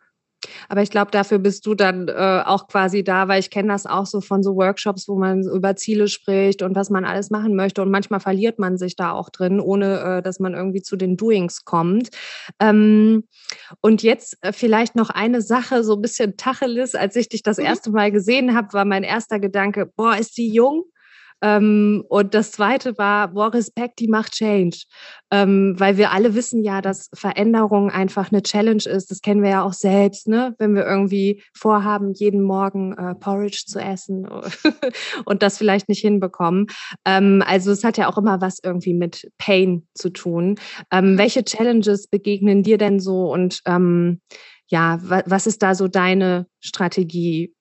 Aber 0.70 0.82
ich 0.82 0.90
glaube, 0.90 1.12
dafür 1.12 1.40
bist 1.40 1.66
du 1.66 1.76
dann 1.76 2.08
äh, 2.08 2.44
auch 2.46 2.68
quasi 2.68 3.04
da, 3.04 3.28
weil 3.28 3.40
ich 3.40 3.50
kenne 3.50 3.70
das 3.70 3.86
auch 3.86 4.06
so 4.06 4.22
von 4.22 4.44
so 4.44 4.56
Workshops, 4.56 5.08
wo 5.08 5.16
man 5.16 5.42
über 5.42 5.76
Ziele 5.76 6.08
spricht 6.08 6.62
und 6.62 6.76
was 6.76 6.90
man 6.90 7.06
alles 7.06 7.30
machen 7.30 7.56
möchte. 7.56 7.82
Und 7.82 7.92
manchmal 7.92 8.20
verliert 8.20 8.60
man 8.60 8.78
sich 8.78 8.96
da 8.96 9.12
auch 9.12 9.30
drin, 9.30 9.60
ohne 9.60 10.00
äh, 10.00 10.22
dass 10.22 10.40
man 10.40 10.54
irgendwie 10.54 10.82
zu 10.82 10.96
den 10.96 11.18
Doings 11.18 11.66
kommt. 11.66 12.10
Ähm, 12.60 13.28
und 13.82 14.04
jetzt 14.04 14.38
äh, 14.42 14.52
vielleicht 14.52 14.96
noch 14.96 15.10
eine 15.10 15.42
Sache, 15.42 15.84
so 15.84 15.96
ein 15.96 16.02
bisschen 16.02 16.38
Tacheles. 16.38 16.96
Als 16.96 17.16
ich 17.16 17.30
dich 17.30 17.44
das 17.44 17.58
mhm. 17.58 17.66
erste 17.66 17.92
Mal 17.92 18.12
gesehen 18.12 18.56
habe, 18.56 18.74
war 18.74 18.86
mein 18.86 19.04
erster 19.04 19.40
Gedanke, 19.40 19.86
boah, 19.96 20.16
ist 20.16 20.38
die 20.38 20.52
jung? 20.52 20.84
Ähm, 21.42 22.04
und 22.10 22.34
das 22.34 22.52
zweite 22.52 22.98
war, 22.98 23.30
boah, 23.30 23.54
Respekt, 23.54 24.00
die 24.00 24.08
macht 24.08 24.34
Change. 24.34 24.84
Ähm, 25.32 25.76
weil 25.78 25.98
wir 25.98 26.12
alle 26.12 26.34
wissen 26.34 26.64
ja, 26.64 26.82
dass 26.82 27.10
Veränderung 27.14 27.90
einfach 27.90 28.32
eine 28.32 28.42
Challenge 28.42 28.84
ist. 28.86 29.12
Das 29.12 29.22
kennen 29.22 29.44
wir 29.44 29.50
ja 29.50 29.64
auch 29.64 29.74
selbst, 29.74 30.28
ne? 30.28 30.56
wenn 30.60 30.76
wir 30.76 30.86
irgendwie 30.86 31.44
vorhaben, 31.54 32.14
jeden 32.14 32.42
Morgen 32.42 32.94
äh, 32.94 33.16
Porridge 33.16 33.64
zu 33.68 33.80
essen 33.80 34.28
und 35.26 35.44
das 35.44 35.58
vielleicht 35.58 35.90
nicht 35.90 36.02
hinbekommen. 36.02 36.68
Ähm, 37.06 37.44
also 37.46 37.72
es 37.72 37.84
hat 37.84 37.98
ja 37.98 38.08
auch 38.08 38.18
immer 38.18 38.42
was 38.42 38.60
irgendwie 38.64 38.94
mit 38.94 39.30
Pain 39.38 39.88
zu 39.94 40.10
tun. 40.10 40.56
Ähm, 40.92 41.18
welche 41.18 41.44
Challenges 41.44 42.08
begegnen 42.08 42.64
dir 42.64 42.78
denn 42.78 43.00
so 43.00 43.32
und 43.32 43.62
ähm, 43.66 44.22
ja, 44.68 45.00
was 45.02 45.46
ist 45.46 45.62
da 45.62 45.76
so 45.76 45.88
deine 45.88 46.48
Strategie? 46.60 47.54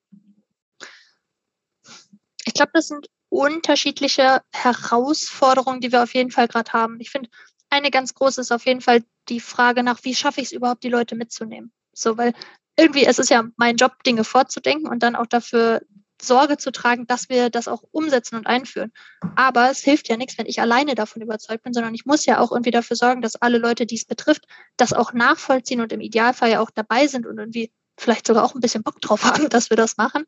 Ich 2.47 2.55
glaube, 2.55 2.71
das 2.73 2.89
sind 2.89 3.09
unterschiedliche 3.29 4.43
Herausforderungen, 4.53 5.81
die 5.81 5.93
wir 5.93 6.03
auf 6.03 6.15
jeden 6.15 6.31
Fall 6.31 6.49
gerade 6.49 6.73
haben. 6.73 6.99
Ich 7.01 7.11
finde, 7.11 7.29
eine 7.71 7.91
ganz 7.91 8.15
große 8.15 8.41
ist 8.41 8.53
auf 8.53 8.67
jeden 8.67 8.81
Fall 8.81 9.03
die 9.29 9.41
Frage 9.41 9.83
nach, 9.83 10.05
wie 10.05 10.15
schaffe 10.15 10.41
ich 10.41 10.47
es 10.47 10.53
überhaupt, 10.53 10.85
die 10.85 10.91
Leute 10.91 11.17
mitzunehmen? 11.17 11.73
So, 11.93 12.17
weil 12.17 12.33
irgendwie 12.77 13.05
es 13.05 13.19
ist 13.19 13.31
ja 13.31 13.45
mein 13.57 13.77
Job, 13.77 14.03
Dinge 14.05 14.25
vorzudenken 14.25 14.89
und 14.89 15.03
dann 15.03 15.17
auch 15.17 15.27
dafür 15.27 15.81
Sorge 16.23 16.57
zu 16.57 16.71
tragen, 16.73 17.07
dass 17.07 17.29
wir 17.29 17.51
das 17.51 17.69
auch 17.69 17.83
umsetzen 17.91 18.37
und 18.37 18.47
einführen. 18.47 18.93
Aber 19.37 19.71
es 19.71 19.81
hilft 19.81 20.09
ja 20.09 20.17
nichts, 20.17 20.39
wenn 20.39 20.47
ich 20.47 20.61
alleine 20.61 20.95
davon 20.95 21.23
überzeugt 21.23 21.65
bin, 21.65 21.73
sondern 21.73 21.95
ich 21.95 22.07
muss 22.07 22.27
ja 22.27 22.39
auch 22.39 22.53
irgendwie 22.53 22.71
dafür 22.71 22.97
sorgen, 22.97 23.21
dass 23.21 23.37
alle 23.37 23.59
Leute, 23.59 23.87
die 23.87 23.97
es 23.97 24.05
betrifft, 24.05 24.47
das 24.77 24.93
auch 24.93 25.13
nachvollziehen 25.13 25.81
und 25.81 25.93
im 25.93 26.01
Idealfall 26.01 26.51
ja 26.51 26.61
auch 26.61 26.71
dabei 26.71 27.07
sind 27.07 27.27
und 27.27 27.39
irgendwie 27.39 27.73
vielleicht 27.99 28.27
sogar 28.27 28.45
auch 28.45 28.55
ein 28.55 28.61
bisschen 28.61 28.83
Bock 28.83 29.01
drauf 29.01 29.25
haben, 29.25 29.49
dass 29.49 29.71
wir 29.71 29.77
das 29.77 29.97
machen. 29.97 30.25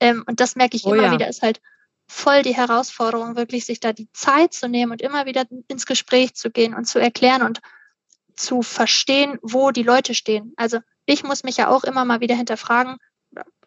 Ähm, 0.00 0.24
und 0.26 0.40
das 0.40 0.56
merke 0.56 0.76
ich 0.76 0.84
oh, 0.84 0.94
immer 0.94 1.04
ja. 1.04 1.12
wieder, 1.12 1.28
ist 1.28 1.42
halt, 1.42 1.60
voll 2.14 2.42
die 2.42 2.54
Herausforderung, 2.54 3.36
wirklich 3.36 3.66
sich 3.66 3.80
da 3.80 3.92
die 3.92 4.08
Zeit 4.12 4.54
zu 4.54 4.68
nehmen 4.68 4.92
und 4.92 5.02
immer 5.02 5.26
wieder 5.26 5.44
ins 5.66 5.84
Gespräch 5.84 6.34
zu 6.34 6.50
gehen 6.50 6.72
und 6.72 6.84
zu 6.84 7.00
erklären 7.00 7.42
und 7.42 7.60
zu 8.36 8.62
verstehen, 8.62 9.38
wo 9.42 9.72
die 9.72 9.82
Leute 9.82 10.14
stehen. 10.14 10.52
Also 10.56 10.78
ich 11.06 11.24
muss 11.24 11.42
mich 11.42 11.56
ja 11.56 11.68
auch 11.68 11.82
immer 11.84 12.04
mal 12.04 12.20
wieder 12.20 12.36
hinterfragen, 12.36 12.98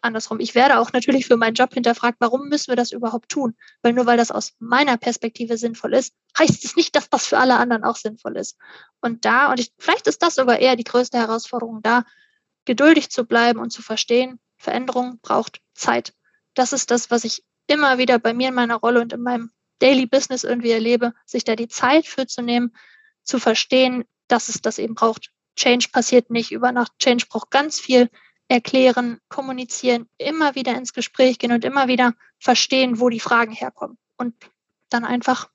andersrum. 0.00 0.40
Ich 0.40 0.54
werde 0.54 0.78
auch 0.78 0.92
natürlich 0.92 1.26
für 1.26 1.36
meinen 1.36 1.54
Job 1.54 1.74
hinterfragt, 1.74 2.16
warum 2.20 2.48
müssen 2.48 2.68
wir 2.68 2.76
das 2.76 2.90
überhaupt 2.90 3.28
tun? 3.28 3.54
Weil 3.82 3.92
nur 3.92 4.06
weil 4.06 4.16
das 4.16 4.30
aus 4.30 4.54
meiner 4.58 4.96
Perspektive 4.96 5.58
sinnvoll 5.58 5.92
ist, 5.92 6.14
heißt 6.38 6.64
es 6.64 6.74
nicht, 6.74 6.96
dass 6.96 7.10
das 7.10 7.26
für 7.26 7.38
alle 7.38 7.56
anderen 7.56 7.84
auch 7.84 7.96
sinnvoll 7.96 8.36
ist. 8.36 8.56
Und 9.02 9.26
da, 9.26 9.50
und 9.50 9.60
ich, 9.60 9.72
vielleicht 9.78 10.06
ist 10.06 10.22
das 10.22 10.36
sogar 10.36 10.58
eher 10.58 10.74
die 10.74 10.84
größte 10.84 11.18
Herausforderung, 11.18 11.82
da 11.82 12.04
geduldig 12.64 13.10
zu 13.10 13.24
bleiben 13.24 13.60
und 13.60 13.70
zu 13.70 13.82
verstehen, 13.82 14.40
Veränderung 14.56 15.20
braucht 15.20 15.60
Zeit. 15.74 16.14
Das 16.54 16.72
ist 16.72 16.90
das, 16.90 17.10
was 17.10 17.24
ich 17.24 17.44
immer 17.68 17.98
wieder 17.98 18.18
bei 18.18 18.34
mir 18.34 18.48
in 18.48 18.54
meiner 18.54 18.76
Rolle 18.76 19.00
und 19.00 19.12
in 19.12 19.22
meinem 19.22 19.52
Daily 19.78 20.06
Business 20.06 20.42
irgendwie 20.42 20.72
erlebe, 20.72 21.14
sich 21.24 21.44
da 21.44 21.54
die 21.54 21.68
Zeit 21.68 22.06
für 22.06 22.26
zu 22.26 22.42
nehmen, 22.42 22.74
zu 23.22 23.38
verstehen, 23.38 24.04
dass 24.26 24.48
es 24.48 24.60
das 24.60 24.78
eben 24.78 24.94
braucht. 24.94 25.30
Change 25.56 25.88
passiert 25.92 26.30
nicht 26.30 26.50
über 26.50 26.72
Nacht. 26.72 26.92
Change 26.98 27.26
braucht 27.28 27.50
ganz 27.50 27.78
viel 27.78 28.10
erklären, 28.48 29.20
kommunizieren, 29.28 30.08
immer 30.16 30.54
wieder 30.54 30.74
ins 30.74 30.92
Gespräch 30.92 31.38
gehen 31.38 31.52
und 31.52 31.64
immer 31.64 31.86
wieder 31.86 32.14
verstehen, 32.38 32.98
wo 32.98 33.08
die 33.08 33.20
Fragen 33.20 33.52
herkommen. 33.52 33.98
Und 34.16 34.34
dann 34.88 35.04
einfach 35.04 35.50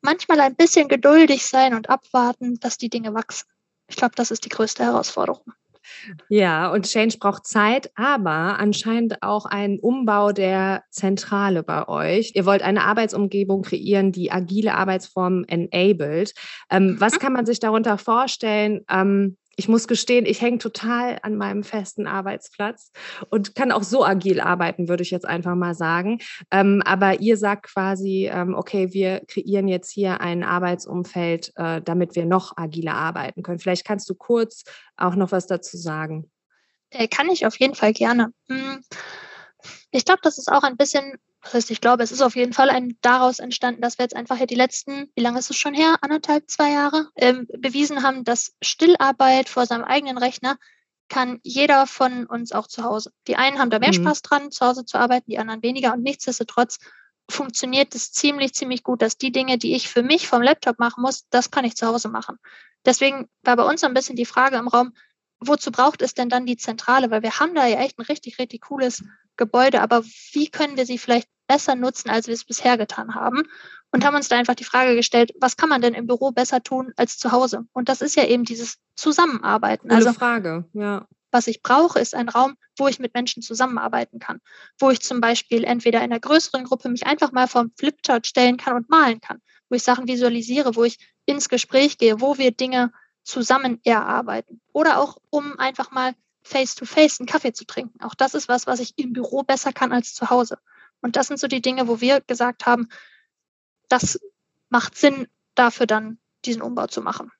manchmal 0.00 0.40
ein 0.40 0.56
bisschen 0.56 0.88
geduldig 0.88 1.44
sein 1.44 1.74
und 1.74 1.90
abwarten, 1.90 2.58
dass 2.60 2.78
die 2.78 2.88
Dinge 2.88 3.12
wachsen. 3.14 3.48
Ich 3.86 3.96
glaube, 3.96 4.14
das 4.16 4.30
ist 4.30 4.44
die 4.44 4.48
größte 4.48 4.84
Herausforderung. 4.84 5.52
Ja, 6.28 6.70
und 6.70 6.86
Change 6.86 7.18
braucht 7.18 7.46
Zeit, 7.46 7.90
aber 7.94 8.58
anscheinend 8.58 9.22
auch 9.22 9.46
einen 9.46 9.78
Umbau 9.78 10.32
der 10.32 10.84
Zentrale 10.90 11.62
bei 11.62 11.88
euch. 11.88 12.32
Ihr 12.34 12.46
wollt 12.46 12.62
eine 12.62 12.84
Arbeitsumgebung 12.84 13.62
kreieren, 13.62 14.12
die 14.12 14.30
agile 14.30 14.74
Arbeitsformen 14.74 15.44
enabled. 15.48 16.34
Ähm, 16.70 16.96
was 16.98 17.12
kann 17.20 17.32
man 17.32 17.46
sich 17.46 17.60
darunter 17.60 17.98
vorstellen? 17.98 18.84
Ähm, 18.90 19.36
ich 19.58 19.66
muss 19.66 19.88
gestehen, 19.88 20.24
ich 20.24 20.40
hänge 20.40 20.58
total 20.58 21.18
an 21.22 21.36
meinem 21.36 21.64
festen 21.64 22.06
Arbeitsplatz 22.06 22.92
und 23.28 23.56
kann 23.56 23.72
auch 23.72 23.82
so 23.82 24.04
agil 24.04 24.40
arbeiten, 24.40 24.88
würde 24.88 25.02
ich 25.02 25.10
jetzt 25.10 25.26
einfach 25.26 25.56
mal 25.56 25.74
sagen. 25.74 26.20
Ähm, 26.52 26.80
aber 26.84 27.18
ihr 27.18 27.36
sagt 27.36 27.66
quasi, 27.66 28.30
ähm, 28.32 28.54
okay, 28.54 28.92
wir 28.92 29.20
kreieren 29.26 29.66
jetzt 29.66 29.90
hier 29.90 30.20
ein 30.20 30.44
Arbeitsumfeld, 30.44 31.52
äh, 31.56 31.82
damit 31.82 32.14
wir 32.14 32.24
noch 32.24 32.56
agiler 32.56 32.94
arbeiten 32.94 33.42
können. 33.42 33.58
Vielleicht 33.58 33.84
kannst 33.84 34.08
du 34.08 34.14
kurz 34.14 34.62
auch 34.96 35.16
noch 35.16 35.32
was 35.32 35.48
dazu 35.48 35.76
sagen. 35.76 36.30
Äh, 36.90 37.08
kann 37.08 37.28
ich 37.28 37.44
auf 37.44 37.58
jeden 37.58 37.74
Fall 37.74 37.92
gerne. 37.92 38.32
Hm. 38.48 38.80
Ich 39.90 40.04
glaube, 40.04 40.20
das 40.22 40.38
ist 40.38 40.52
auch 40.52 40.62
ein 40.62 40.76
bisschen 40.76 41.18
das 41.42 41.54
heißt, 41.54 41.70
ich 41.70 41.80
glaube, 41.80 42.02
es 42.02 42.12
ist 42.12 42.22
auf 42.22 42.36
jeden 42.36 42.52
Fall 42.52 42.68
ein, 42.68 42.98
daraus 43.00 43.38
entstanden, 43.38 43.80
dass 43.80 43.98
wir 43.98 44.04
jetzt 44.04 44.16
einfach 44.16 44.36
hier 44.36 44.46
die 44.46 44.56
letzten, 44.56 45.10
wie 45.14 45.22
lange 45.22 45.38
ist 45.38 45.50
es 45.50 45.56
schon 45.56 45.74
her? 45.74 45.96
Anderthalb, 46.00 46.50
zwei 46.50 46.72
Jahre, 46.72 47.08
ähm, 47.16 47.46
bewiesen 47.58 48.02
haben, 48.02 48.24
dass 48.24 48.54
Stillarbeit 48.60 49.48
vor 49.48 49.64
seinem 49.64 49.84
eigenen 49.84 50.18
Rechner 50.18 50.56
kann 51.08 51.40
jeder 51.42 51.86
von 51.86 52.26
uns 52.26 52.52
auch 52.52 52.66
zu 52.66 52.82
Hause. 52.82 53.12
Die 53.28 53.36
einen 53.36 53.58
haben 53.58 53.70
da 53.70 53.78
mehr 53.78 53.90
mhm. 53.90 54.02
Spaß 54.02 54.22
dran, 54.22 54.50
zu 54.50 54.66
Hause 54.66 54.84
zu 54.84 54.98
arbeiten, 54.98 55.30
die 55.30 55.38
anderen 55.38 55.62
weniger. 55.62 55.94
Und 55.94 56.02
nichtsdestotrotz 56.02 56.78
funktioniert 57.30 57.94
es 57.94 58.12
ziemlich, 58.12 58.54
ziemlich 58.54 58.82
gut, 58.82 59.00
dass 59.00 59.16
die 59.16 59.32
Dinge, 59.32 59.58
die 59.58 59.74
ich 59.74 59.88
für 59.88 60.02
mich 60.02 60.28
vom 60.28 60.42
Laptop 60.42 60.78
machen 60.78 61.02
muss, 61.02 61.28
das 61.30 61.50
kann 61.50 61.64
ich 61.64 61.76
zu 61.76 61.86
Hause 61.86 62.08
machen. 62.08 62.38
Deswegen 62.84 63.28
war 63.42 63.56
bei 63.56 63.64
uns 63.64 63.80
so 63.80 63.86
ein 63.86 63.94
bisschen 63.94 64.16
die 64.16 64.26
Frage 64.26 64.56
im 64.56 64.68
Raum, 64.68 64.92
wozu 65.40 65.70
braucht 65.70 66.02
es 66.02 66.14
denn 66.14 66.28
dann 66.28 66.46
die 66.46 66.56
Zentrale? 66.56 67.10
Weil 67.10 67.22
wir 67.22 67.38
haben 67.38 67.54
da 67.54 67.66
ja 67.66 67.80
echt 67.80 67.98
ein 67.98 68.04
richtig, 68.04 68.38
richtig 68.38 68.62
cooles 68.62 69.02
Gebäude, 69.38 69.80
aber 69.80 70.04
wie 70.32 70.48
können 70.48 70.76
wir 70.76 70.84
sie 70.84 70.98
vielleicht 70.98 71.28
besser 71.46 71.74
nutzen, 71.74 72.10
als 72.10 72.26
wir 72.26 72.34
es 72.34 72.44
bisher 72.44 72.76
getan 72.76 73.14
haben? 73.14 73.44
Und 73.90 74.04
haben 74.04 74.14
uns 74.14 74.28
da 74.28 74.36
einfach 74.36 74.54
die 74.54 74.64
Frage 74.64 74.94
gestellt, 74.94 75.32
was 75.40 75.56
kann 75.56 75.70
man 75.70 75.80
denn 75.80 75.94
im 75.94 76.06
Büro 76.06 76.30
besser 76.30 76.62
tun 76.62 76.92
als 76.96 77.16
zu 77.16 77.32
Hause? 77.32 77.62
Und 77.72 77.88
das 77.88 78.02
ist 78.02 78.16
ja 78.16 78.26
eben 78.26 78.44
dieses 78.44 78.76
Zusammenarbeiten. 78.96 79.90
Eine 79.90 79.96
also 79.96 80.12
Frage, 80.12 80.66
ja. 80.74 81.06
Was 81.30 81.46
ich 81.46 81.62
brauche, 81.62 81.98
ist 81.98 82.14
ein 82.14 82.28
Raum, 82.28 82.54
wo 82.76 82.88
ich 82.88 82.98
mit 82.98 83.14
Menschen 83.14 83.42
zusammenarbeiten 83.42 84.18
kann, 84.18 84.40
wo 84.78 84.90
ich 84.90 85.00
zum 85.00 85.20
Beispiel 85.20 85.64
entweder 85.64 85.98
in 85.98 86.10
einer 86.10 86.20
größeren 86.20 86.64
Gruppe 86.64 86.88
mich 86.88 87.06
einfach 87.06 87.32
mal 87.32 87.48
vom 87.48 87.70
Flipchart 87.78 88.26
stellen 88.26 88.56
kann 88.56 88.76
und 88.76 88.88
malen 88.88 89.20
kann, 89.20 89.38
wo 89.68 89.76
ich 89.76 89.82
Sachen 89.82 90.08
visualisiere, 90.08 90.74
wo 90.74 90.84
ich 90.84 90.98
ins 91.26 91.48
Gespräch 91.48 91.98
gehe, 91.98 92.20
wo 92.20 92.38
wir 92.38 92.50
Dinge 92.52 92.92
zusammen 93.24 93.78
erarbeiten. 93.84 94.60
Oder 94.72 94.98
auch, 94.98 95.18
um 95.28 95.58
einfach 95.58 95.90
mal 95.90 96.14
face-to-face 96.48 97.20
einen 97.20 97.26
Kaffee 97.26 97.52
zu 97.52 97.64
trinken. 97.64 98.02
Auch 98.02 98.14
das 98.14 98.34
ist 98.34 98.48
was, 98.48 98.66
was 98.66 98.80
ich 98.80 98.94
im 98.96 99.12
Büro 99.12 99.42
besser 99.42 99.72
kann 99.72 99.92
als 99.92 100.14
zu 100.14 100.30
Hause. 100.30 100.58
Und 101.00 101.16
das 101.16 101.28
sind 101.28 101.38
so 101.38 101.46
die 101.46 101.62
Dinge, 101.62 101.86
wo 101.86 102.00
wir 102.00 102.20
gesagt 102.22 102.66
haben, 102.66 102.88
das 103.88 104.18
macht 104.68 104.96
Sinn, 104.96 105.28
dafür 105.54 105.86
dann 105.86 106.18
diesen 106.44 106.62
Umbau 106.62 106.86
zu 106.86 107.02
machen. 107.02 107.30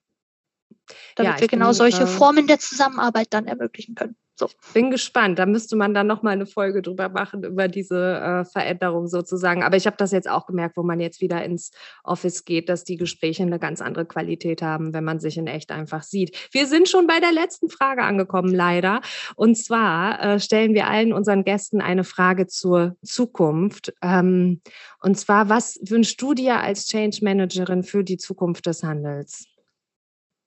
Damit 1.16 1.34
ja, 1.34 1.40
wir 1.40 1.48
genau 1.48 1.72
solche 1.72 2.04
äh, 2.04 2.06
Formen 2.06 2.46
der 2.46 2.58
Zusammenarbeit 2.58 3.28
dann 3.30 3.46
ermöglichen 3.46 3.94
können. 3.94 4.16
So. 4.38 4.48
Bin 4.72 4.92
gespannt. 4.92 5.40
Da 5.40 5.46
müsste 5.46 5.74
man 5.74 5.94
dann 5.94 6.06
nochmal 6.06 6.34
eine 6.34 6.46
Folge 6.46 6.80
drüber 6.80 7.08
machen, 7.08 7.42
über 7.42 7.66
diese 7.66 8.20
äh, 8.20 8.44
Veränderung 8.44 9.08
sozusagen. 9.08 9.64
Aber 9.64 9.76
ich 9.76 9.86
habe 9.86 9.96
das 9.96 10.12
jetzt 10.12 10.30
auch 10.30 10.46
gemerkt, 10.46 10.76
wo 10.76 10.84
man 10.84 11.00
jetzt 11.00 11.20
wieder 11.20 11.44
ins 11.44 11.72
Office 12.04 12.44
geht, 12.44 12.68
dass 12.68 12.84
die 12.84 12.96
Gespräche 12.96 13.42
eine 13.42 13.58
ganz 13.58 13.80
andere 13.82 14.06
Qualität 14.06 14.62
haben, 14.62 14.94
wenn 14.94 15.02
man 15.02 15.18
sich 15.18 15.38
in 15.38 15.48
echt 15.48 15.72
einfach 15.72 16.04
sieht. 16.04 16.36
Wir 16.52 16.68
sind 16.68 16.88
schon 16.88 17.08
bei 17.08 17.18
der 17.18 17.32
letzten 17.32 17.68
Frage 17.68 18.04
angekommen, 18.04 18.54
leider. 18.54 19.00
Und 19.34 19.56
zwar 19.56 20.22
äh, 20.22 20.38
stellen 20.38 20.72
wir 20.72 20.86
allen 20.86 21.12
unseren 21.12 21.42
Gästen 21.42 21.80
eine 21.80 22.04
Frage 22.04 22.46
zur 22.46 22.96
Zukunft. 23.02 23.92
Ähm, 24.02 24.60
und 25.00 25.18
zwar, 25.18 25.48
was 25.48 25.80
wünschst 25.82 26.22
du 26.22 26.34
dir 26.34 26.60
als 26.60 26.86
Change 26.86 27.18
Managerin 27.22 27.82
für 27.82 28.04
die 28.04 28.18
Zukunft 28.18 28.66
des 28.66 28.84
Handels? 28.84 29.46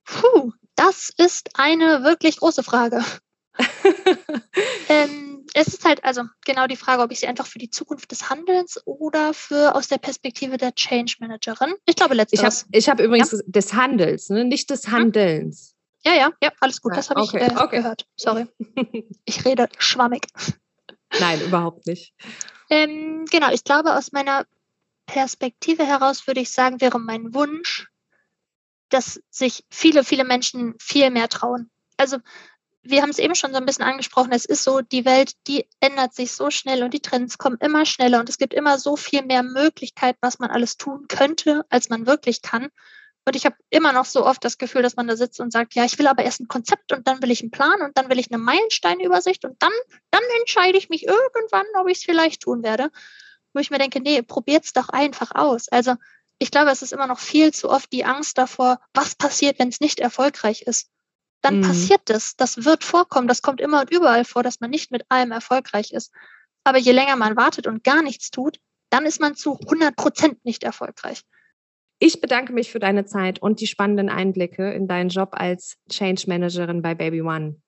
Puh, 0.06 0.54
das 0.78 1.12
ist 1.18 1.50
eine 1.56 2.06
wirklich 2.06 2.38
große 2.38 2.64
Frage. 2.64 3.04
ähm, 4.90 5.46
es 5.54 5.68
ist 5.68 5.86
halt 5.86 6.04
also 6.04 6.24
genau 6.46 6.68
die 6.68 6.76
Frage, 6.76 7.02
ob 7.02 7.12
ich 7.12 7.20
sie 7.20 7.28
einfach 7.28 7.48
für 7.48 7.60
die 7.60 7.70
Zukunft 7.70 8.12
des 8.12 8.30
Handelns 8.30 8.80
oder 8.86 9.34
für 9.34 9.76
aus 9.76 9.88
der 9.88 9.98
Perspektive 9.98 10.58
der 10.58 10.74
Change 10.74 11.16
Managerin. 11.20 11.74
Ich 11.86 11.96
glaube 11.96 12.16
letzteres. 12.16 12.66
Ich 12.72 12.90
habe 12.90 13.04
hab 13.04 13.08
übrigens 13.08 13.32
ja? 13.32 13.40
des 13.46 13.74
Handels, 13.74 14.30
ne? 14.30 14.46
nicht 14.46 14.70
des 14.70 14.88
hm? 14.88 14.94
Handelns. 14.94 15.76
Ja, 16.04 16.14
ja, 16.14 16.32
ja, 16.42 16.52
alles 16.60 16.82
gut. 16.82 16.96
Das 16.96 17.10
habe 17.10 17.22
okay, 17.22 17.46
ich 17.46 17.52
äh, 17.52 17.56
okay. 17.56 17.78
gehört. 17.78 18.08
Sorry. 18.16 18.48
ich 19.26 19.46
rede 19.46 19.68
schwammig. 19.78 20.26
Nein, 21.20 21.42
überhaupt 21.42 21.86
nicht. 21.86 22.14
Ähm, 22.70 23.26
genau, 23.30 23.52
ich 23.52 23.64
glaube, 23.64 23.96
aus 23.96 24.12
meiner 24.12 24.46
Perspektive 25.06 25.86
heraus 25.86 26.26
würde 26.26 26.40
ich 26.40 26.52
sagen, 26.52 26.82
wäre 26.82 27.00
mein 27.00 27.34
Wunsch, 27.34 27.88
dass 28.90 29.22
sich 29.30 29.66
viele, 29.70 30.04
viele 30.04 30.24
Menschen 30.24 30.76
viel 30.80 31.10
mehr 31.10 31.30
trauen. 31.30 31.70
Also 31.98 32.18
wir 32.84 33.02
haben 33.02 33.12
es 33.12 33.20
eben 33.20 33.36
schon 33.36 33.52
so 33.52 33.58
ein 33.58 33.66
bisschen 33.66 33.86
angesprochen, 33.86 34.32
es 34.32 34.46
ist 34.46 34.64
so, 34.64 34.82
die 34.82 35.06
Welt, 35.06 35.34
die 35.48 35.68
ändert 35.80 36.16
sich 36.16 36.32
so 36.32 36.50
schnell 36.50 36.84
und 36.84 36.94
die 36.94 37.02
Trends 37.02 37.38
kommen 37.38 37.58
immer 37.60 37.86
schneller 37.86 38.20
und 38.20 38.30
es 38.30 38.38
gibt 38.38 38.54
immer 38.54 38.80
so 38.80 38.96
viel 38.96 39.24
mehr 39.24 39.44
Möglichkeit, 39.44 40.18
was 40.22 40.40
man 40.40 40.50
alles 40.50 40.78
tun 40.78 41.08
könnte, 41.08 41.64
als 41.70 41.90
man 41.90 42.08
wirklich 42.08 42.42
kann. 42.42 42.70
Und 43.24 43.36
ich 43.36 43.46
habe 43.46 43.56
immer 43.70 43.94
noch 43.94 44.06
so 44.06 44.26
oft 44.26 44.44
das 44.44 44.58
Gefühl, 44.58 44.82
dass 44.82 44.96
man 44.96 45.08
da 45.08 45.16
sitzt 45.16 45.40
und 45.40 45.52
sagt, 45.52 45.76
ja, 45.76 45.86
ich 45.86 46.00
will 46.00 46.08
aber 46.08 46.24
erst 46.24 46.40
ein 46.40 46.48
Konzept 46.48 46.92
und 46.92 47.08
dann 47.08 47.22
will 47.22 47.30
ich 47.30 47.42
einen 47.42 47.52
Plan 47.52 47.82
und 47.84 47.96
dann 47.96 48.10
will 48.10 48.18
ich 48.18 48.32
eine 48.32 48.42
Meilensteinübersicht 48.42 49.46
und 49.46 49.62
dann, 49.62 49.72
dann 50.10 50.24
entscheide 50.40 50.78
ich 50.78 50.90
mich 50.90 51.06
irgendwann, 51.06 51.66
ob 51.76 51.88
ich 51.88 52.00
es 52.00 52.04
vielleicht 52.04 52.42
tun 52.42 52.64
werde. 52.64 52.90
Wo 53.54 53.60
ich 53.60 53.70
mir 53.70 53.78
denke, 53.78 54.00
nee, 54.02 54.24
probiert's 54.24 54.74
doch 54.74 54.90
einfach 54.90 55.36
aus. 55.36 55.70
Also 55.70 55.96
ich 56.40 56.50
glaube, 56.50 56.72
es 56.72 56.82
ist 56.82 56.94
immer 56.94 57.06
noch 57.06 57.20
viel 57.20 57.54
zu 57.54 57.70
oft 57.70 57.92
die 57.94 58.06
Angst 58.06 58.40
davor, 58.40 58.80
was 58.96 59.14
passiert, 59.14 59.60
wenn 59.60 59.70
es 59.70 59.82
nicht 59.82 60.00
erfolgreich 60.00 60.64
ist 60.64 60.90
dann 61.42 61.58
mhm. 61.58 61.62
passiert 61.62 62.02
das. 62.06 62.36
Das 62.36 62.66
wird 62.66 62.84
vorkommen. 62.84 63.28
Das 63.28 63.42
kommt 63.42 63.62
immer 63.62 63.82
und 63.82 63.92
überall 63.92 64.26
vor, 64.26 64.44
dass 64.44 64.60
man 64.60 64.70
nicht 64.70 64.92
mit 64.92 65.06
allem 65.10 65.32
erfolgreich 65.32 65.92
ist. 65.92 66.12
Aber 66.64 66.78
je 66.78 66.92
länger 66.92 67.16
man 67.16 67.36
wartet 67.36 67.68
und 67.68 67.84
gar 67.84 68.04
nichts 68.04 68.30
tut, 68.30 68.60
dann 68.90 69.06
ist 69.06 69.20
man 69.20 69.36
zu 69.36 69.58
100 69.60 69.96
Prozent 69.96 70.46
nicht 70.46 70.64
erfolgreich. 70.64 71.22
Ich 72.00 72.20
bedanke 72.20 72.52
mich 72.52 72.72
für 72.72 72.80
deine 72.80 73.06
Zeit 73.06 73.40
und 73.42 73.62
die 73.62 73.68
spannenden 73.68 74.10
Einblicke 74.10 74.72
in 74.74 74.88
deinen 74.88 75.10
Job 75.10 75.30
als 75.34 75.78
Change 75.90 76.24
Managerin 76.28 76.82
bei 76.82 76.96
Baby 76.96 77.22
One. 77.22 77.62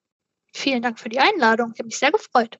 Vielen 0.54 0.82
Dank 0.82 1.00
für 1.00 1.10
die 1.10 1.20
Einladung. 1.20 1.72
Ich 1.74 1.80
habe 1.80 1.88
mich 1.88 1.98
sehr 1.98 2.12
gefreut. 2.12 2.58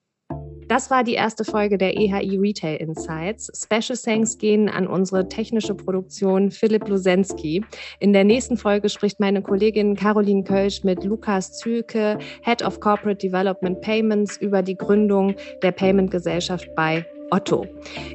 Das 0.68 0.90
war 0.90 1.04
die 1.04 1.14
erste 1.14 1.44
Folge 1.44 1.76
der 1.76 1.96
EHI 1.96 2.38
Retail 2.38 2.76
Insights. 2.76 3.50
Special 3.54 3.98
Thanks 3.98 4.38
gehen 4.38 4.68
an 4.68 4.86
unsere 4.86 5.28
technische 5.28 5.74
Produktion 5.74 6.50
Philipp 6.50 6.88
Lusensky. 6.88 7.64
In 8.00 8.12
der 8.12 8.24
nächsten 8.24 8.56
Folge 8.56 8.88
spricht 8.88 9.20
meine 9.20 9.42
Kollegin 9.42 9.94
Caroline 9.94 10.44
Kölsch 10.44 10.82
mit 10.82 11.04
Lukas 11.04 11.58
Zülke, 11.58 12.18
Head 12.42 12.62
of 12.64 12.80
Corporate 12.80 13.18
Development 13.18 13.80
Payments, 13.80 14.36
über 14.38 14.62
die 14.62 14.76
Gründung 14.76 15.34
der 15.62 15.72
Payment-Gesellschaft 15.72 16.68
bei 16.74 17.04
Otto. 17.30 17.66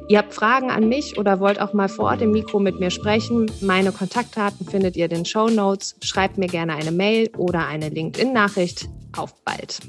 Ihr 0.08 0.18
habt 0.18 0.34
Fragen 0.34 0.70
an 0.70 0.88
mich 0.88 1.18
oder 1.18 1.40
wollt 1.40 1.60
auch 1.60 1.72
mal 1.72 1.88
vor 1.88 2.06
Ort 2.06 2.22
im 2.22 2.30
Mikro 2.32 2.58
mit 2.58 2.80
mir 2.80 2.90
sprechen? 2.90 3.50
Meine 3.60 3.92
Kontaktdaten 3.92 4.66
findet 4.66 4.96
ihr 4.96 5.04
in 5.04 5.10
den 5.10 5.24
Show 5.24 5.48
Notes. 5.48 5.96
Schreibt 6.02 6.38
mir 6.38 6.46
gerne 6.46 6.74
eine 6.74 6.92
Mail 6.92 7.30
oder 7.36 7.66
eine 7.66 7.88
LinkedIn-Nachricht. 7.88 8.88
Auf 9.16 9.34
bald! 9.44 9.80